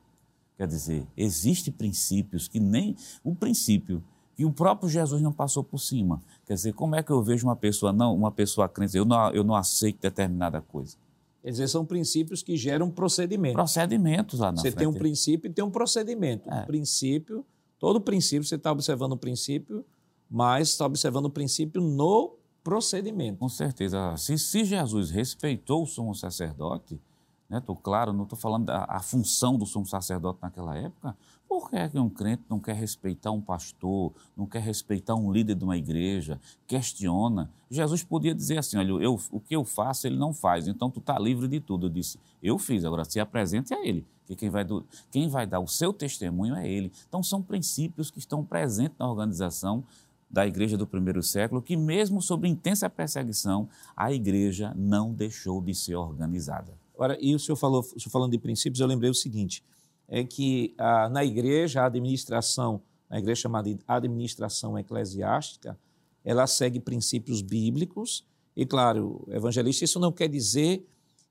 [0.58, 4.04] Quer dizer, existem princípios que nem o princípio
[4.36, 6.22] que o próprio Jesus não passou por cima.
[6.44, 9.30] Quer dizer, como é que eu vejo uma pessoa não, uma pessoa crente, eu não,
[9.30, 10.98] eu não aceito determinada coisa.
[11.42, 13.54] Quer dizer, são princípios que geram procedimento.
[13.54, 14.76] Procedimentos lá na Você frente.
[14.76, 16.50] tem um princípio e tem um procedimento.
[16.50, 16.60] É.
[16.60, 17.46] Um princípio,
[17.78, 19.82] todo princípio, você está observando o princípio,
[20.30, 23.38] mas está observando o princípio no procedimento.
[23.38, 24.16] Com certeza.
[24.16, 27.00] Se, se Jesus respeitou o sumo sacerdote,
[27.50, 27.60] né?
[27.82, 31.16] claro, não estou falando da a função do sumo sacerdote naquela época.
[31.48, 35.32] Por que, é que um crente não quer respeitar um pastor, não quer respeitar um
[35.32, 37.50] líder de uma igreja, questiona?
[37.68, 41.00] Jesus podia dizer assim: olha, eu, o que eu faço ele não faz, então tu
[41.00, 41.86] está livre de tudo.
[41.86, 45.44] Eu disse: eu fiz, agora se apresente a ele, que quem vai, do, quem vai
[45.44, 46.92] dar o seu testemunho é ele.
[47.08, 49.82] Então são princípios que estão presentes na organização
[50.30, 55.74] da igreja do primeiro século, que mesmo sob intensa perseguição, a igreja não deixou de
[55.74, 56.72] ser organizada.
[56.96, 59.64] Ora, e o senhor falou, o senhor falando de princípios, eu lembrei o seguinte,
[60.06, 65.78] é que ah, na igreja, a administração, na igreja chamada administração eclesiástica,
[66.24, 68.24] ela segue princípios bíblicos,
[68.56, 70.86] e claro, evangelista, isso não quer dizer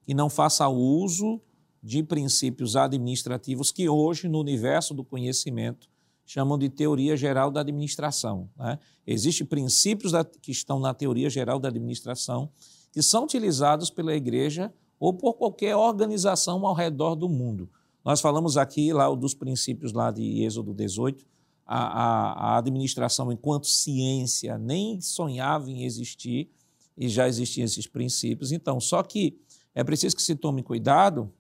[0.06, 1.40] que não faça uso
[1.82, 5.89] de princípios administrativos que hoje, no universo do conhecimento,
[6.32, 8.48] chamam de teoria geral da administração.
[8.56, 8.78] Né?
[9.08, 12.52] Existem princípios da, que estão na teoria geral da administração
[12.92, 17.68] que são utilizados pela igreja ou por qualquer organização ao redor do mundo.
[18.06, 21.26] Nós falamos aqui lá dos princípios lá de Êxodo 18,
[21.66, 26.48] a, a, a administração enquanto ciência nem sonhava em existir
[26.96, 28.52] e já existiam esses princípios.
[28.52, 29.36] Então, só que
[29.74, 31.34] é preciso que se tome cuidado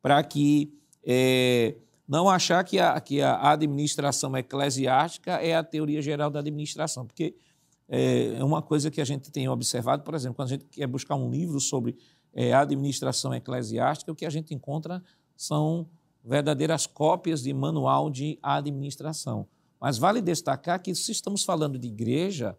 [0.00, 0.72] para que
[1.04, 1.74] é,
[2.06, 7.34] não achar que a, que a administração eclesiástica é a teoria geral da administração, porque
[7.88, 10.86] é, é uma coisa que a gente tem observado, por exemplo, quando a gente quer
[10.86, 11.96] buscar um livro sobre
[12.32, 15.02] é, administração eclesiástica, o que a gente encontra
[15.36, 15.88] são
[16.24, 19.46] verdadeiras cópias de manual de administração.
[19.80, 22.56] Mas vale destacar que se estamos falando de igreja,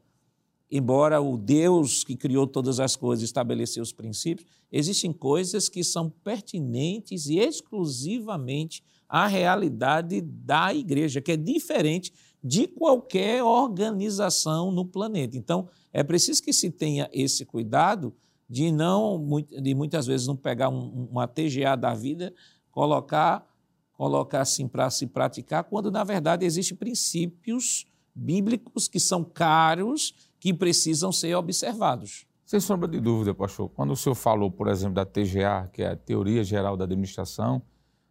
[0.69, 6.09] embora o Deus que criou todas as coisas estabeleceu os princípios, existem coisas que são
[6.09, 12.13] pertinentes e exclusivamente à realidade da igreja, que é diferente
[12.43, 15.37] de qualquer organização no planeta.
[15.37, 18.13] Então, é preciso que se tenha esse cuidado
[18.47, 19.19] de não,
[19.61, 22.33] de muitas vezes não pegar uma TGA da vida,
[22.69, 23.47] colocar,
[23.93, 30.53] colocar assim para se praticar, quando na verdade existem princípios bíblicos que são caros, que
[30.53, 32.27] precisam ser observados.
[32.45, 35.87] Sem sombra de dúvida, pastor, quando o senhor falou, por exemplo, da TGA, que é
[35.89, 37.61] a Teoria Geral da Administração,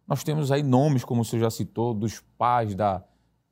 [0.07, 3.03] nós temos aí nomes, como o senhor já citou, dos pais da,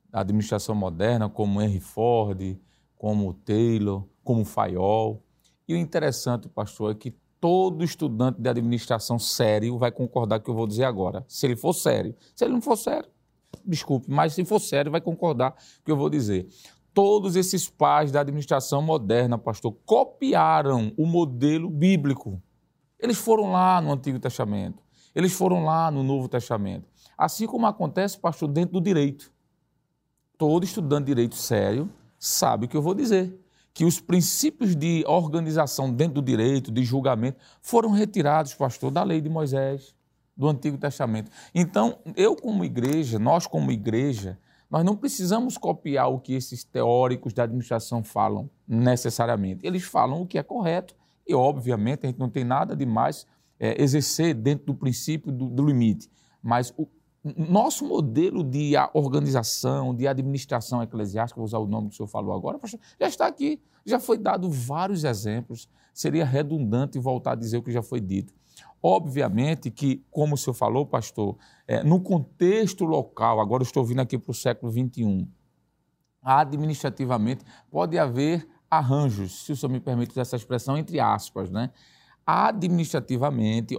[0.08, 2.56] da administração moderna, como Henry Ford,
[2.96, 5.22] como Taylor, como Fayol.
[5.66, 7.10] E o interessante, pastor, é que
[7.40, 11.24] todo estudante de administração sério vai concordar com o que eu vou dizer agora.
[11.28, 12.14] Se ele for sério.
[12.34, 13.08] Se ele não for sério,
[13.66, 16.46] desculpe, mas se for sério, vai concordar com o que eu vou dizer.
[16.92, 22.40] Todos esses pais da administração moderna, pastor, copiaram o modelo bíblico.
[23.00, 24.83] Eles foram lá no Antigo Testamento,
[25.14, 26.88] eles foram lá no Novo Testamento.
[27.16, 29.32] Assim como acontece, pastor, dentro do direito.
[30.36, 33.38] Todo estudante de direito sério sabe o que eu vou dizer
[33.74, 39.20] que os princípios de organização dentro do direito, de julgamento, foram retirados, pastor, da lei
[39.20, 39.96] de Moisés,
[40.36, 41.30] do Antigo Testamento.
[41.52, 44.38] Então, eu como igreja, nós como igreja,
[44.70, 49.66] nós não precisamos copiar o que esses teóricos da administração falam necessariamente.
[49.66, 50.94] Eles falam o que é correto
[51.26, 53.26] e, obviamente, a gente não tem nada de mais
[53.58, 56.10] é, exercer dentro do princípio do, do limite.
[56.42, 56.88] Mas o,
[57.24, 62.34] nosso modelo de organização, de administração eclesiástica, vou usar o nome que o senhor falou
[62.34, 62.60] agora,
[63.00, 63.62] já está aqui.
[63.86, 65.68] Já foi dado vários exemplos.
[65.92, 68.34] Seria redundante voltar a dizer o que já foi dito.
[68.82, 71.36] Obviamente que, como o senhor falou, pastor,
[71.66, 75.26] é, no contexto local, agora estou vindo aqui para o século XXI,
[76.22, 81.70] administrativamente pode haver arranjos, se o senhor me permite usar essa expressão, entre aspas, né?
[82.26, 83.76] Administrativamente,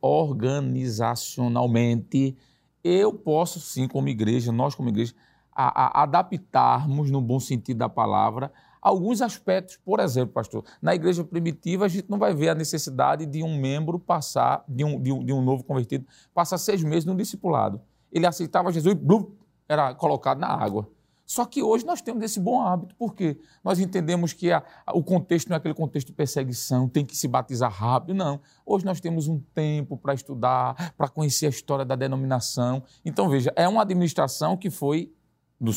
[0.00, 2.36] organizacionalmente,
[2.82, 5.14] eu posso sim, como igreja, nós como igreja,
[5.50, 9.78] a, a adaptarmos, no bom sentido da palavra, alguns aspectos.
[9.82, 13.58] Por exemplo, pastor, na igreja primitiva a gente não vai ver a necessidade de um
[13.58, 17.80] membro passar, de um, de um, de um novo convertido, passar seis meses no discipulado.
[18.12, 19.32] Ele aceitava Jesus e blum,
[19.66, 20.86] era colocado na água.
[21.26, 25.02] Só que hoje nós temos esse bom hábito, porque nós entendemos que a, a, o
[25.02, 28.40] contexto não é aquele contexto de perseguição, tem que se batizar rápido, não.
[28.64, 32.82] Hoje nós temos um tempo para estudar, para conhecer a história da denominação.
[33.04, 35.12] Então, veja, é uma administração que foi,
[35.58, 35.72] do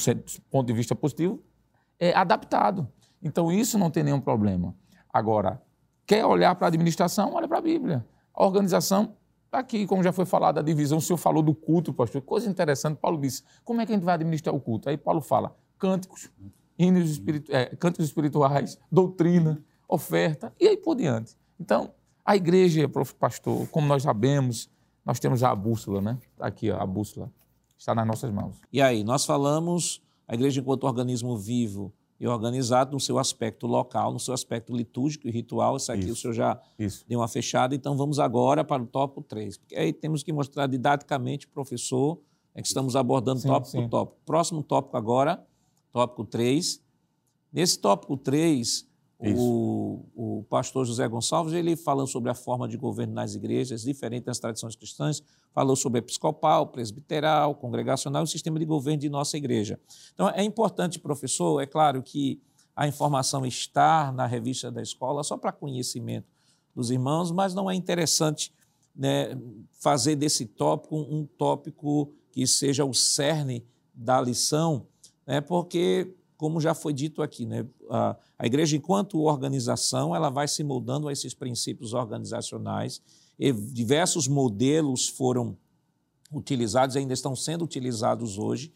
[0.50, 1.42] ponto de vista positivo,
[2.00, 2.88] é, adaptado.
[3.24, 4.76] Então, isso não tem nenhum problema.
[5.12, 5.62] Agora,
[6.06, 7.34] quer olhar para a administração?
[7.34, 8.06] Olha para a Bíblia.
[8.34, 9.16] A organização
[9.48, 12.22] Está aqui, como já foi falado, a divisão, o senhor falou do culto, pastor.
[12.22, 14.90] Coisa interessante, Paulo disse, como é que a gente vai administrar o culto?
[14.90, 16.30] Aí Paulo fala, cânticos,
[16.78, 21.38] hinos espiritu é, cânticos espirituais, doutrina, oferta, e aí por diante.
[21.58, 21.94] Então,
[22.26, 24.70] a igreja, pastor, como nós sabemos,
[25.06, 26.18] nós temos a bússola, né?
[26.36, 27.32] Tá aqui, ó, a bússola
[27.78, 28.58] está nas nossas mãos.
[28.72, 34.12] E aí, nós falamos, a igreja enquanto organismo vivo e organizado no seu aspecto local,
[34.12, 35.78] no seu aspecto litúrgico e ritual.
[35.78, 36.14] Isso aqui Isso.
[36.14, 37.06] o senhor já Isso.
[37.08, 39.58] deu uma fechada, então vamos agora para o tópico 3.
[39.58, 42.20] Porque aí temos que mostrar didaticamente, professor,
[42.56, 44.20] é que estamos abordando Sim, tópico por tópico.
[44.26, 45.46] Próximo tópico agora,
[45.92, 46.82] tópico 3.
[47.54, 48.87] Nesse tópico 3,
[49.20, 54.26] o, o pastor José Gonçalves, ele falando sobre a forma de governo nas igrejas, diferente
[54.26, 59.36] das tradições cristãs, falou sobre episcopal, presbiteral, congregacional e o sistema de governo de nossa
[59.36, 59.80] igreja.
[60.14, 62.40] Então, é importante, professor, é claro que
[62.76, 66.28] a informação está na revista da escola só para conhecimento
[66.76, 68.54] dos irmãos, mas não é interessante
[68.96, 69.36] né,
[69.80, 73.66] fazer desse tópico um tópico que seja o cerne
[73.96, 74.86] da lição,
[75.26, 80.48] né, porque, como já foi dito aqui, né, a, a igreja, enquanto organização, ela vai
[80.48, 83.02] se moldando a esses princípios organizacionais
[83.40, 85.58] e diversos modelos foram
[86.32, 88.72] utilizados ainda estão sendo utilizados hoje.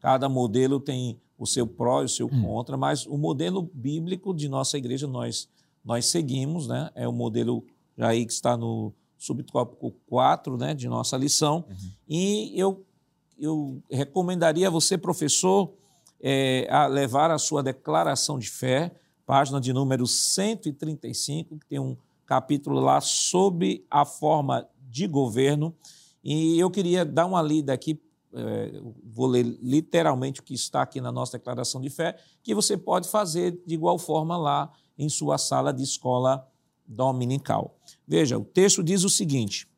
[0.00, 4.48] Cada modelo tem o seu pró e o seu contra, mas o modelo bíblico de
[4.48, 5.48] nossa igreja nós,
[5.84, 6.90] nós seguimos, né?
[6.94, 7.64] é o modelo
[7.96, 11.64] já aí que está no subtópico 4 né, de nossa lição.
[12.08, 12.84] E eu,
[13.38, 15.72] eu recomendaria a você, professor,
[16.26, 18.90] é, a levar a sua declaração de fé,
[19.26, 21.94] página de número 135, que tem um
[22.24, 25.76] capítulo lá sobre a forma de governo.
[26.24, 28.00] E eu queria dar uma lida aqui,
[28.32, 32.74] é, vou ler literalmente o que está aqui na nossa declaração de fé, que você
[32.74, 36.48] pode fazer de igual forma lá em sua sala de escola
[36.86, 37.76] dominical.
[38.08, 39.68] Veja, o texto diz o seguinte: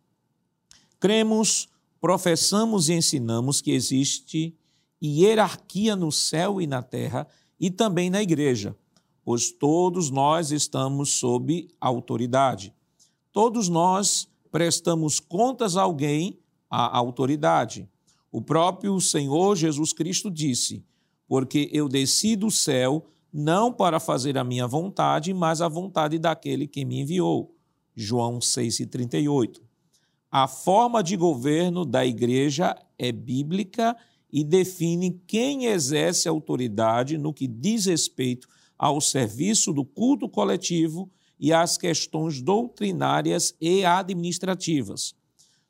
[1.00, 1.68] Cremos,
[2.00, 4.56] professamos e ensinamos que existe
[5.02, 7.26] hierarquia no céu e na terra
[7.58, 8.76] e também na igreja,
[9.24, 12.74] pois todos nós estamos sob autoridade.
[13.32, 16.38] Todos nós prestamos contas a alguém,
[16.70, 17.88] à autoridade.
[18.32, 20.84] O próprio Senhor Jesus Cristo disse:
[21.28, 26.66] Porque eu desci do céu não para fazer a minha vontade, mas a vontade daquele
[26.66, 27.54] que me enviou.
[27.94, 29.60] João 6,38.
[30.30, 37.46] A forma de governo da igreja é bíblica e define quem exerce autoridade no que
[37.46, 38.48] diz respeito
[38.78, 45.14] ao serviço do culto coletivo e às questões doutrinárias e administrativas.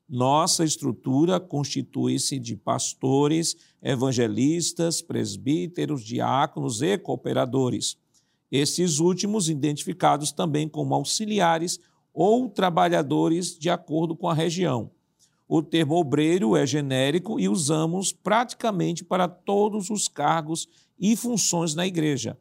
[0.08, 7.96] Nossa estrutura constitui-se de pastores, evangelistas, presbíteros, diáconos e cooperadores.
[8.50, 11.80] Estes últimos identificados também como auxiliares
[12.14, 14.90] ou trabalhadores de acordo com a região.
[15.48, 20.68] O termo obreiro é genérico e usamos praticamente para todos os cargos
[20.98, 22.36] e funções na igreja.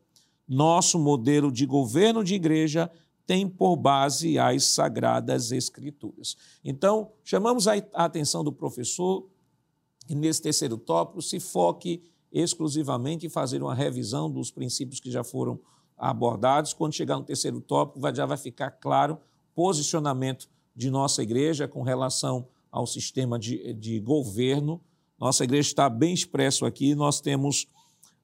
[0.48, 2.90] Nosso modelo de governo de igreja
[3.26, 6.36] tem por base as sagradas escrituras.
[6.64, 9.28] Então, chamamos a atenção do professor
[10.08, 15.24] que nesse terceiro tópico se foque exclusivamente em fazer uma revisão dos princípios que já
[15.24, 15.60] foram
[15.98, 16.74] abordados.
[16.74, 19.20] Quando chegar no terceiro tópico, já vai ficar claro o
[19.56, 24.82] posicionamento de nossa igreja com relação ao sistema de, de governo.
[25.18, 27.68] Nossa igreja está bem expresso aqui, nós temos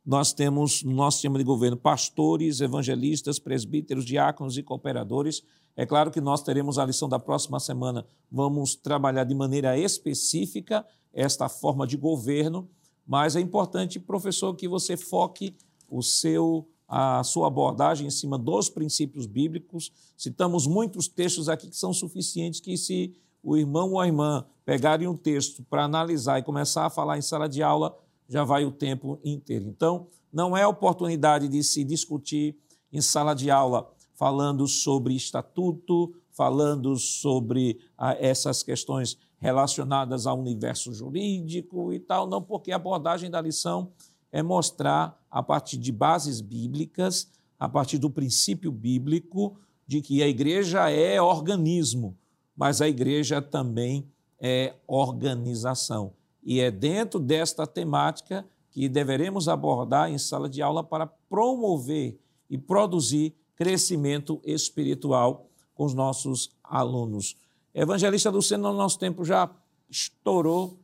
[0.03, 5.43] nós temos no nosso sistema de governo pastores, evangelistas, presbíteros, diáconos e cooperadores.
[5.75, 10.83] É claro que nós teremos a lição da próxima semana, vamos trabalhar de maneira específica
[11.13, 12.67] esta forma de governo,
[13.05, 15.55] mas é importante, professor, que você foque
[15.87, 19.93] o seu a sua abordagem em cima dos princípios bíblicos.
[20.17, 25.07] Citamos muitos textos aqui que são suficientes que se o irmão ou a irmã pegarem
[25.07, 27.97] um texto para analisar e começar a falar em sala de aula,
[28.27, 29.65] já vai o tempo inteiro.
[29.67, 32.55] Então, não é oportunidade de se discutir
[32.91, 40.93] em sala de aula falando sobre estatuto, falando sobre ah, essas questões relacionadas ao universo
[40.93, 43.91] jurídico e tal, não, porque a abordagem da lição
[44.31, 49.57] é mostrar, a partir de bases bíblicas, a partir do princípio bíblico,
[49.87, 52.15] de que a igreja é organismo,
[52.55, 54.09] mas a igreja também
[54.39, 56.13] é organização.
[56.43, 62.19] E é dentro desta temática que deveremos abordar em sala de aula para promover
[62.49, 67.35] e produzir crescimento espiritual com os nossos alunos.
[67.73, 69.49] Evangelista Luciano, no nosso tempo já
[69.89, 70.79] estourou.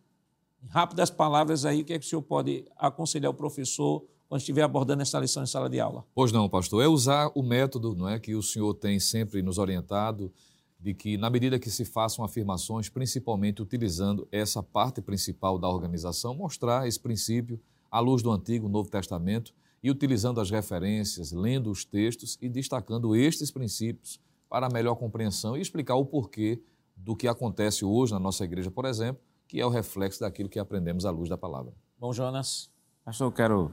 [0.69, 4.61] Rápidas palavras aí, o que é que o senhor pode aconselhar o professor quando estiver
[4.61, 6.06] abordando essa lição em sala de aula?
[6.14, 6.84] Pois não, pastor.
[6.84, 10.31] É usar o método não é, que o senhor tem sempre nos orientado,
[10.80, 16.36] de que, na medida que se façam afirmações, principalmente utilizando essa parte principal da organização,
[16.36, 17.60] mostrar esse princípio
[17.90, 23.16] à luz do Antigo Novo Testamento e utilizando as referências, lendo os textos e destacando
[23.16, 26.62] estes princípios para melhor compreensão e explicar o porquê
[26.95, 30.60] do que acontece hoje na nossa igreja, por exemplo, que é o reflexo daquilo que
[30.60, 31.74] aprendemos à luz da palavra.
[31.99, 32.70] Bom, Jonas.
[33.06, 33.72] Pastor, eu quero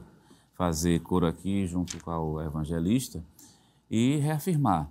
[0.53, 3.23] fazer coro aqui junto com o evangelista
[3.89, 4.89] e reafirmar.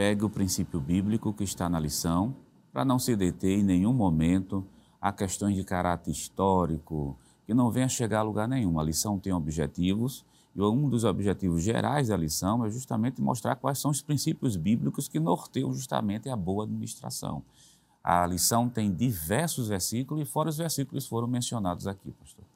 [0.00, 2.34] Pegue o princípio bíblico que está na lição,
[2.72, 4.66] para não se deter em nenhum momento
[4.98, 8.80] a questões de caráter histórico, que não venha chegar a lugar nenhum.
[8.80, 10.24] A lição tem objetivos,
[10.56, 15.06] e um dos objetivos gerais da lição é justamente mostrar quais são os princípios bíblicos
[15.06, 17.42] que norteiam justamente a boa administração.
[18.02, 22.46] A lição tem diversos versículos e fora os versículos foram mencionados aqui, pastor.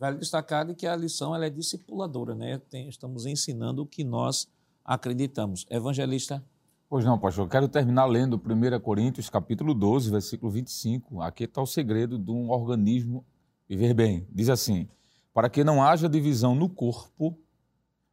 [0.00, 2.62] Vale destacar que a lição ela é discipuladora, né?
[2.70, 4.48] Tem, estamos ensinando o que nós
[4.82, 5.66] acreditamos.
[5.68, 6.42] Evangelista?
[6.88, 7.46] Pois não, pastor.
[7.46, 11.22] Eu quero terminar lendo 1 Coríntios, capítulo 12, versículo 25.
[11.22, 13.24] Aqui está o segredo de um organismo
[13.68, 14.28] viver bem.
[14.30, 14.88] Diz assim:
[15.32, 17.38] Para que não haja divisão no corpo,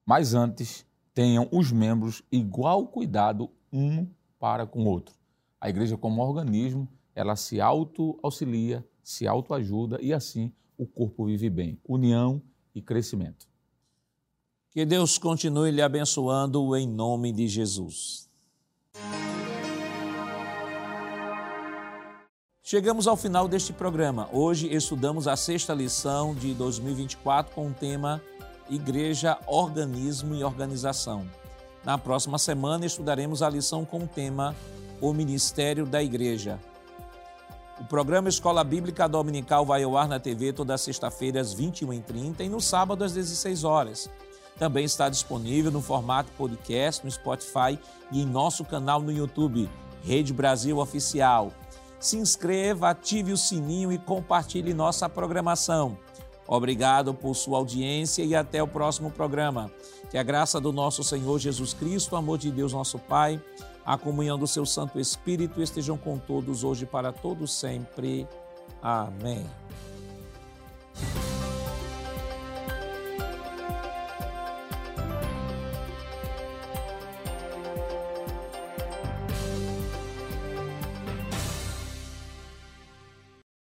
[0.05, 4.07] mas antes tenham os membros igual cuidado um
[4.39, 5.15] para com o outro.
[5.59, 11.79] A igreja, como organismo, ela se auto-auxilia, se autoajuda e assim o corpo vive bem.
[11.87, 12.41] União
[12.73, 13.47] e crescimento.
[14.71, 18.30] Que Deus continue lhe abençoando em nome de Jesus.
[22.71, 24.29] Chegamos ao final deste programa.
[24.31, 28.21] Hoje estudamos a sexta lição de 2024 com o tema
[28.69, 31.27] Igreja, Organismo e Organização.
[31.83, 34.55] Na próxima semana estudaremos a lição com o tema
[35.01, 36.59] o ministério da igreja.
[37.77, 42.47] O programa Escola Bíblica Dominical vai ao ar na TV toda sexta-feira às 21h30 e
[42.47, 44.09] no sábado às 16 horas.
[44.61, 47.79] Também está disponível no formato podcast no Spotify
[48.11, 49.67] e em nosso canal no YouTube,
[50.03, 51.51] Rede Brasil Oficial.
[51.99, 55.97] Se inscreva, ative o sininho e compartilhe nossa programação.
[56.47, 59.71] Obrigado por sua audiência e até o próximo programa.
[60.11, 63.41] Que a graça do nosso Senhor Jesus Cristo, o amor de Deus, nosso Pai,
[63.83, 68.27] a comunhão do seu Santo Espírito estejam com todos hoje para todos sempre.
[68.79, 69.43] Amém.